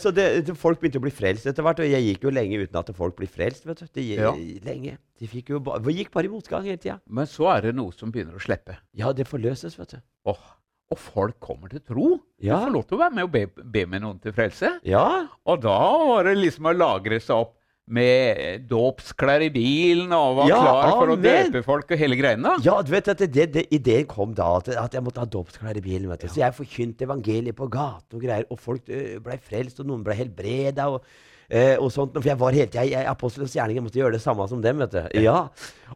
så 0.00 0.10
det, 0.14 0.24
det, 0.46 0.54
folk 0.60 0.78
begynte 0.80 1.00
å 1.00 1.04
bli 1.04 1.12
frelst 1.12 1.46
etter 1.48 1.64
hvert. 1.64 1.80
Og 1.80 1.88
jeg 1.88 2.04
gikk 2.04 2.26
jo 2.26 2.32
lenge 2.32 2.58
uten 2.60 2.76
at 2.80 2.90
folk 2.96 3.16
blir 3.16 3.30
frelst. 3.32 3.64
vet 3.64 3.80
du. 3.80 3.86
De, 3.96 4.04
Ja. 4.14 4.32
Lenge. 4.64 4.98
De 5.20 5.28
fikk 5.30 5.54
jo 5.54 5.60
ba, 5.64 5.78
gikk 5.88 6.12
bare 6.12 6.28
i 6.28 6.32
motgang 6.32 6.66
hele 6.68 6.80
tida. 6.80 6.98
Men 7.08 7.28
så 7.30 7.48
er 7.54 7.68
det 7.68 7.74
noe 7.78 7.94
som 7.96 8.12
begynner 8.12 8.36
å 8.36 8.42
slippe. 8.44 8.76
Ja, 8.92 9.12
det 9.16 9.26
forløses, 9.30 9.78
vet 9.80 9.96
du. 9.96 9.98
Oh. 10.28 10.44
og 10.92 11.00
folk 11.00 11.40
kommer 11.40 11.72
til 11.72 11.80
tro. 11.80 12.20
Ja. 12.38 12.60
Du 12.60 12.66
får 12.68 12.74
lov 12.76 12.84
til 12.88 12.96
å 12.98 13.00
være 13.00 13.16
med 13.16 13.24
og 13.26 13.32
be, 13.32 13.44
be 13.72 13.86
med 13.88 14.04
noen 14.04 14.20
til 14.22 14.34
frelse. 14.36 14.74
Ja, 14.86 15.26
Og 15.48 15.62
da 15.64 15.78
var 16.04 16.28
det 16.28 16.36
liksom 16.38 16.68
å 16.70 16.76
lagre 16.76 17.18
seg 17.24 17.40
opp 17.40 17.56
med 17.86 18.62
dåpsklær 18.70 19.42
i 19.44 19.50
bilen 19.52 20.12
og 20.16 20.38
var 20.38 20.48
Ja, 20.48 20.60
klar 20.62 20.90
for 20.94 21.10
å 21.12 21.16
amen. 21.18 21.50
døpe 21.52 21.60
folk 21.66 21.90
og 21.92 21.98
hele 22.00 22.16
greiene. 22.16 22.54
ja 22.64 22.78
du 22.80 22.90
vet 22.94 23.10
at 23.12 23.18
det, 23.28 23.46
det, 23.52 23.66
Ideen 23.76 24.06
kom 24.08 24.32
da 24.34 24.46
at, 24.56 24.70
at 24.80 24.94
jeg 24.96 25.04
måtte 25.04 25.20
ha 25.20 25.26
dåpsklær 25.28 25.76
i 25.76 25.82
bilen. 25.84 26.08
vet 26.08 26.24
du. 26.24 26.28
Så 26.32 26.40
jeg 26.40 26.56
forkynte 26.56 27.04
evangeliet 27.04 27.56
på 27.58 27.68
gata 27.68 28.16
og 28.16 28.22
greier. 28.24 28.46
Og 28.48 28.58
folk 28.58 28.88
øh, 28.88 29.18
ble 29.20 29.36
frelst, 29.44 29.80
og 29.84 29.86
noen 29.90 30.02
ble 30.06 30.16
helbreda. 30.16 30.88
Og, 30.96 31.04
eh, 31.50 31.76
og 31.76 31.92
sånt. 31.92 32.16
For 32.16 32.30
jeg 32.32 32.40
var 32.40 32.56
helt, 32.56 32.74
jeg, 32.74 32.94
jeg 32.96 33.06
apostelens 33.10 33.52
gjerning. 33.58 33.76
Jeg 33.82 33.84
måtte 33.90 34.00
gjøre 34.00 34.16
det 34.16 34.22
samme 34.24 34.48
som 34.48 34.62
dem. 34.64 34.78
vet 34.80 34.96
du. 34.96 35.02
Ja. 35.20 35.48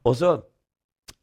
Og 0.05 0.16
så, 0.20 0.35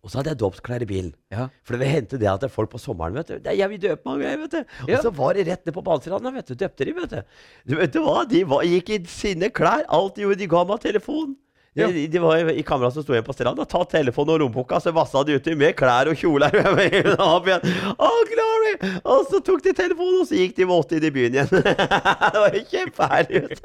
og 0.06 0.12
så 0.14 0.20
hadde 0.22 0.36
jeg 0.36 0.40
dåpsklær 0.44 0.84
i 0.86 0.88
bilen. 0.90 1.14
Ja. 1.34 1.48
For 1.66 1.82
det 1.82 1.88
hendte 1.90 2.20
det 2.22 2.30
at 2.30 2.44
folk 2.54 2.70
på 2.70 2.78
sommeren 2.82 3.16
vet 3.18 3.32
du, 3.32 3.40
«Nei, 3.42 3.56
Jeg 3.58 3.72
vil 3.72 3.80
døpe 3.88 4.06
mange 4.06 4.36
vet 4.46 4.52
du. 4.54 4.60
Og 4.86 4.92
Ja. 4.94 5.00
så 5.02 5.10
var 5.18 5.34
det 5.34 5.48
rett 5.50 5.66
ned 5.66 5.74
på 5.74 5.82
badestranda, 5.84 6.30
vet 6.36 6.52
du. 6.52 6.54
Døpte 6.62 6.86
de, 6.86 6.94
vet 6.94 7.10
du. 7.16 7.24
Du 7.66 7.76
vet 7.80 7.92
du 7.96 8.04
hva? 8.06 8.22
De 8.30 8.44
var, 8.46 8.62
gikk 8.70 8.92
i 8.94 9.00
sine 9.10 9.50
klær. 9.50 9.82
Alt 9.90 10.16
de 10.20 10.28
gjorde. 10.28 10.38
De 10.44 10.48
ga 10.54 10.62
meg 10.70 10.80
telefon. 10.86 11.34
Ja. 11.76 11.90
De, 11.92 12.06
de 12.08 12.20
var 12.24 12.38
i, 12.54 12.62
kameraet 12.64 12.94
som 12.96 13.04
sto 13.04 13.12
igjen 13.18 13.26
på 13.28 13.34
stranda. 13.36 13.66
Ta 13.68 13.82
telefonen 13.84 14.36
og 14.38 14.40
lommeboka, 14.46 14.78
så 14.80 14.94
vassa 14.96 15.26
de 15.28 15.36
uti 15.36 15.58
med 15.60 15.74
klær 15.76 16.08
og 16.08 16.16
kjoler. 16.22 16.54
Opp 17.20 17.50
igjen. 17.50 17.66
«Å, 17.98 18.12
glory! 18.30 18.76
Og 19.04 19.26
så 19.28 19.42
tok 19.44 19.66
de 19.66 19.74
telefonen, 19.76 20.22
og 20.22 20.30
så 20.30 20.38
gikk 20.40 20.54
de 20.62 20.70
våte 20.70 20.96
inn 21.02 21.10
i 21.10 21.12
byen 21.18 21.36
igjen. 21.36 21.52
det 21.66 22.40
var 22.46 22.56
jo 22.56 22.64
kjempeherlig. 22.72 23.58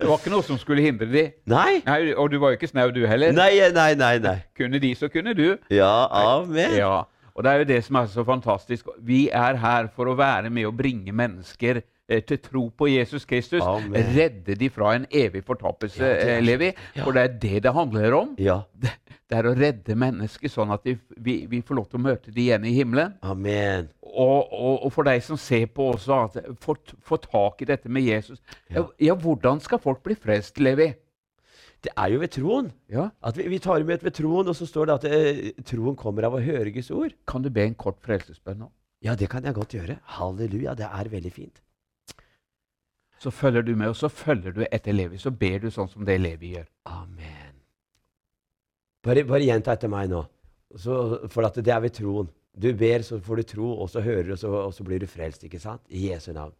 Det 0.00 0.08
var 0.10 0.18
ikke 0.18 0.30
noe 0.32 0.42
som 0.42 0.58
skulle 0.58 0.82
hindre 0.82 1.06
de. 1.06 1.24
Nei. 1.46 1.78
Nei, 1.86 1.98
og 2.18 2.30
du 2.32 2.38
var 2.42 2.50
jo 2.52 2.58
ikke 2.58 2.68
snau, 2.72 2.88
du 2.90 3.04
heller. 3.06 3.30
Nei, 3.36 3.52
nei, 3.72 3.92
nei. 3.94 4.14
nei. 4.24 4.36
Kunne 4.58 4.80
de, 4.82 4.90
så 4.98 5.06
kunne 5.12 5.34
du. 5.38 5.56
Ja, 5.70 5.92
amen. 6.10 6.74
Ja, 6.80 7.04
og 7.34 7.44
det 7.46 7.52
er 7.52 7.62
jo 7.62 7.68
det 7.70 7.80
som 7.86 8.00
er 8.02 8.10
så 8.10 8.24
fantastisk. 8.26 8.90
Vi 9.06 9.28
er 9.30 9.56
her 9.62 9.86
for 9.94 10.10
å 10.10 10.16
være 10.18 10.50
med 10.50 10.66
og 10.66 10.74
bringe 10.78 11.14
mennesker 11.14 11.80
eh, 12.08 12.20
til 12.26 12.38
tro 12.42 12.64
på 12.74 12.90
Jesus 12.90 13.24
Kristus. 13.24 13.62
Amen. 13.62 14.10
Redde 14.18 14.58
de 14.58 14.68
fra 14.74 14.96
en 14.98 15.06
evig 15.14 15.44
fortapelse, 15.46 16.02
Ja, 16.02 16.36
eh, 16.36 16.42
Levi. 16.42 16.72
ja. 16.98 17.02
For 17.06 17.14
det 17.14 17.22
er 17.28 17.38
det 17.46 17.62
det 17.68 17.74
handler 17.78 18.18
om. 18.18 18.34
Ja, 18.38 18.60
Det, 18.74 18.92
det 19.30 19.38
er 19.38 19.46
å 19.50 19.54
redde 19.56 19.94
mennesker 19.96 20.50
sånn 20.52 20.74
at 20.74 20.82
de, 20.84 20.98
vi, 21.16 21.40
vi 21.50 21.62
får 21.64 21.78
lov 21.80 21.86
til 21.90 22.02
å 22.02 22.04
møte 22.10 22.34
de 22.34 22.48
igjen 22.50 22.66
i 22.66 22.74
himmelen. 22.76 23.14
amen. 23.22 23.88
Og, 24.14 24.52
og, 24.54 24.84
og 24.86 24.92
for 24.94 25.06
deg 25.08 25.22
som 25.26 25.38
ser 25.40 25.66
på 25.74 25.88
også, 25.94 26.18
at 26.28 26.52
få, 26.62 26.76
få 27.02 27.18
tak 27.22 27.64
i 27.64 27.68
dette 27.72 27.90
med 27.90 28.06
Jesus. 28.06 28.38
Ja. 28.70 28.84
ja, 29.02 29.16
hvordan 29.18 29.62
skal 29.64 29.82
folk 29.82 30.04
bli 30.06 30.14
frelst, 30.14 30.60
Levi? 30.62 30.92
Det 31.84 31.92
er 32.00 32.14
jo 32.14 32.20
ved 32.22 32.32
troen. 32.32 32.70
Ja. 32.88 33.08
At 33.24 33.36
vi, 33.36 33.48
vi 33.52 33.58
tar 33.60 33.82
imot 33.82 34.04
ved 34.06 34.14
troen, 34.16 34.48
og 34.48 34.56
så 34.56 34.68
står 34.68 34.88
det 34.88 34.94
at 34.94 35.04
det, 35.08 35.66
troen 35.68 35.98
kommer 36.00 36.28
av 36.28 36.38
å 36.38 36.42
høre 36.44 36.72
Guds 36.72 36.92
ord. 36.94 37.12
Kan 37.28 37.44
du 37.44 37.50
be 37.52 37.66
en 37.66 37.76
kort 37.76 38.00
frelsesbønn 38.06 38.62
nå? 38.62 38.70
Ja, 39.04 39.16
det 39.20 39.28
kan 39.32 39.44
jeg 39.44 39.56
godt 39.56 39.74
gjøre. 39.76 39.98
Halleluja, 40.16 40.72
det 40.78 40.88
er 40.88 41.10
veldig 41.12 41.32
fint. 41.32 41.60
Så 43.20 43.30
følger 43.30 43.62
du 43.62 43.74
med, 43.76 43.90
og 43.92 43.96
så 43.96 44.08
følger 44.08 44.52
du 44.52 44.62
etter 44.70 44.96
Levi. 44.96 45.18
Så 45.20 45.32
ber 45.32 45.60
du 45.60 45.68
sånn 45.72 45.90
som 45.92 46.06
det 46.08 46.16
Levi 46.20 46.54
gjør. 46.54 46.70
Amen. 46.88 47.52
Bare, 49.04 49.26
bare 49.28 49.44
gjenta 49.44 49.76
etter 49.76 49.92
meg 49.92 50.08
nå. 50.12 50.22
Så, 50.80 50.96
for 51.32 51.46
at 51.46 51.60
det 51.60 51.72
er 51.72 51.84
ved 51.84 51.94
troen. 51.96 52.30
Du 52.62 52.72
ber, 52.74 53.02
så 53.02 53.18
får 53.20 53.36
du 53.36 53.42
tro, 53.42 53.68
og 53.82 53.90
så 53.90 54.00
hører 54.00 54.22
du, 54.22 54.32
og 54.32 54.38
så, 54.38 54.48
og 54.48 54.74
så 54.74 54.84
blir 54.84 54.98
du 54.98 55.06
frelst. 55.06 55.44
ikke 55.44 55.58
sant? 55.58 55.82
I 55.88 56.10
Jesu 56.10 56.32
navn. 56.32 56.52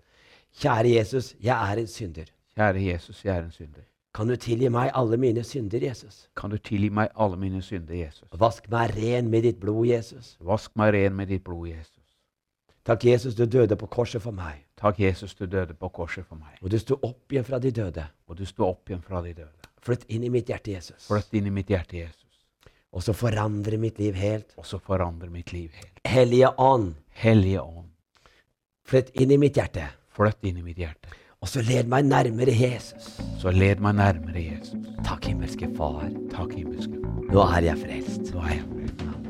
Kjære 0.61 0.94
Jesus, 0.96 1.35
jeg 1.42 1.72
er 1.72 1.80
en 1.80 1.87
synder. 1.87 2.30
Kjære 2.54 2.85
Jesus, 2.92 3.24
jeg 3.24 3.37
er 3.37 3.44
en 3.44 3.50
synder. 3.52 3.83
Kan 4.14 4.28
du 4.28 4.37
tilgi 4.37 4.68
meg 4.70 4.90
alle 4.94 5.16
mine 5.16 5.42
synder, 5.42 5.83
Jesus? 5.83 6.28
Kan 6.37 6.50
du 6.50 6.59
tilgi 6.59 6.88
meg 6.88 7.09
alle 7.18 7.37
mine 7.37 7.62
synder, 7.62 7.94
Jesus? 7.94 8.28
Vask 8.38 8.68
meg 8.70 8.94
ren 8.96 9.30
med 9.30 9.42
ditt 9.42 9.59
blod, 9.61 9.87
Jesus. 9.87 10.37
Vask 10.40 10.76
meg 10.76 10.94
ren 10.94 11.16
med 11.18 11.26
ditt 11.26 11.44
blod, 11.44 11.66
Jesus. 11.68 12.04
Takk, 12.85 13.04
Jesus, 13.04 13.35
du 13.35 13.46
døde 13.46 13.76
på 13.76 13.87
korset 13.87 14.22
for 14.22 14.30
meg. 14.30 14.62
Takk, 14.76 15.00
Jesus, 15.00 15.35
du 15.35 15.46
døde 15.46 15.74
på 15.74 15.88
korset 15.88 16.26
for 16.26 16.37
meg. 16.37 16.59
Og 16.62 16.70
du 16.70 16.78
sto 16.78 16.98
opp 17.02 17.33
igjen 17.33 17.44
fra 17.44 17.59
de 17.59 17.70
døde. 17.70 18.07
Og 18.28 18.38
du 18.38 18.44
sto 18.46 18.68
opp 18.68 18.90
igjen 18.90 19.02
fra 19.02 19.22
de 19.24 19.33
døde. 19.35 19.70
Flytt 19.83 20.04
inn 20.09 20.22
i 20.24 20.28
mitt 20.28 20.48
hjerte, 20.48 20.70
Jesus. 20.76 21.09
Flytt 21.09 21.35
inn 21.35 21.48
i 21.48 21.50
mitt 21.50 21.72
hjerte, 21.72 21.96
Jesus. 21.96 22.23
Og 22.94 23.02
så 23.02 23.14
forandre 23.16 23.78
mitt 23.80 23.98
liv 23.98 24.14
helt. 24.14 24.54
Og 24.61 24.66
så 24.68 24.78
forandre 24.78 25.30
mitt 25.33 25.52
liv 25.52 25.74
helt. 25.74 25.98
Hellige 26.07 26.52
Ånd, 26.62 26.94
Hellige 27.11 27.62
Ånd, 27.62 27.90
flytt 28.87 29.11
inn 29.18 29.35
i 29.35 29.40
mitt 29.40 29.59
hjerte. 29.59 29.88
flytt 30.14 30.46
inn 30.46 30.59
i 30.59 30.62
mitt 30.62 30.78
hjerte. 30.78 31.11
Og 31.42 31.48
så 31.50 31.61
led 31.61 31.90
meg 31.90 32.07
nærmere 32.07 32.54
Jesus. 32.54 33.18
Så 33.42 33.50
led 33.50 33.83
meg 33.83 33.98
nærmere 33.98 34.40
Jesus. 34.40 34.87
Takk, 35.04 35.26
himmelske 35.26 35.68
Far. 35.76 36.07
Takk, 36.30 36.54
himmelske 36.54 37.02
Far. 37.02 37.20
Nå 37.35 37.44
er 37.59 37.68
jeg 37.72 37.83
frelst. 37.83 38.30
Nå 38.33 38.46
er 38.46 38.54
jeg 38.61 38.64
frelst. 38.70 39.23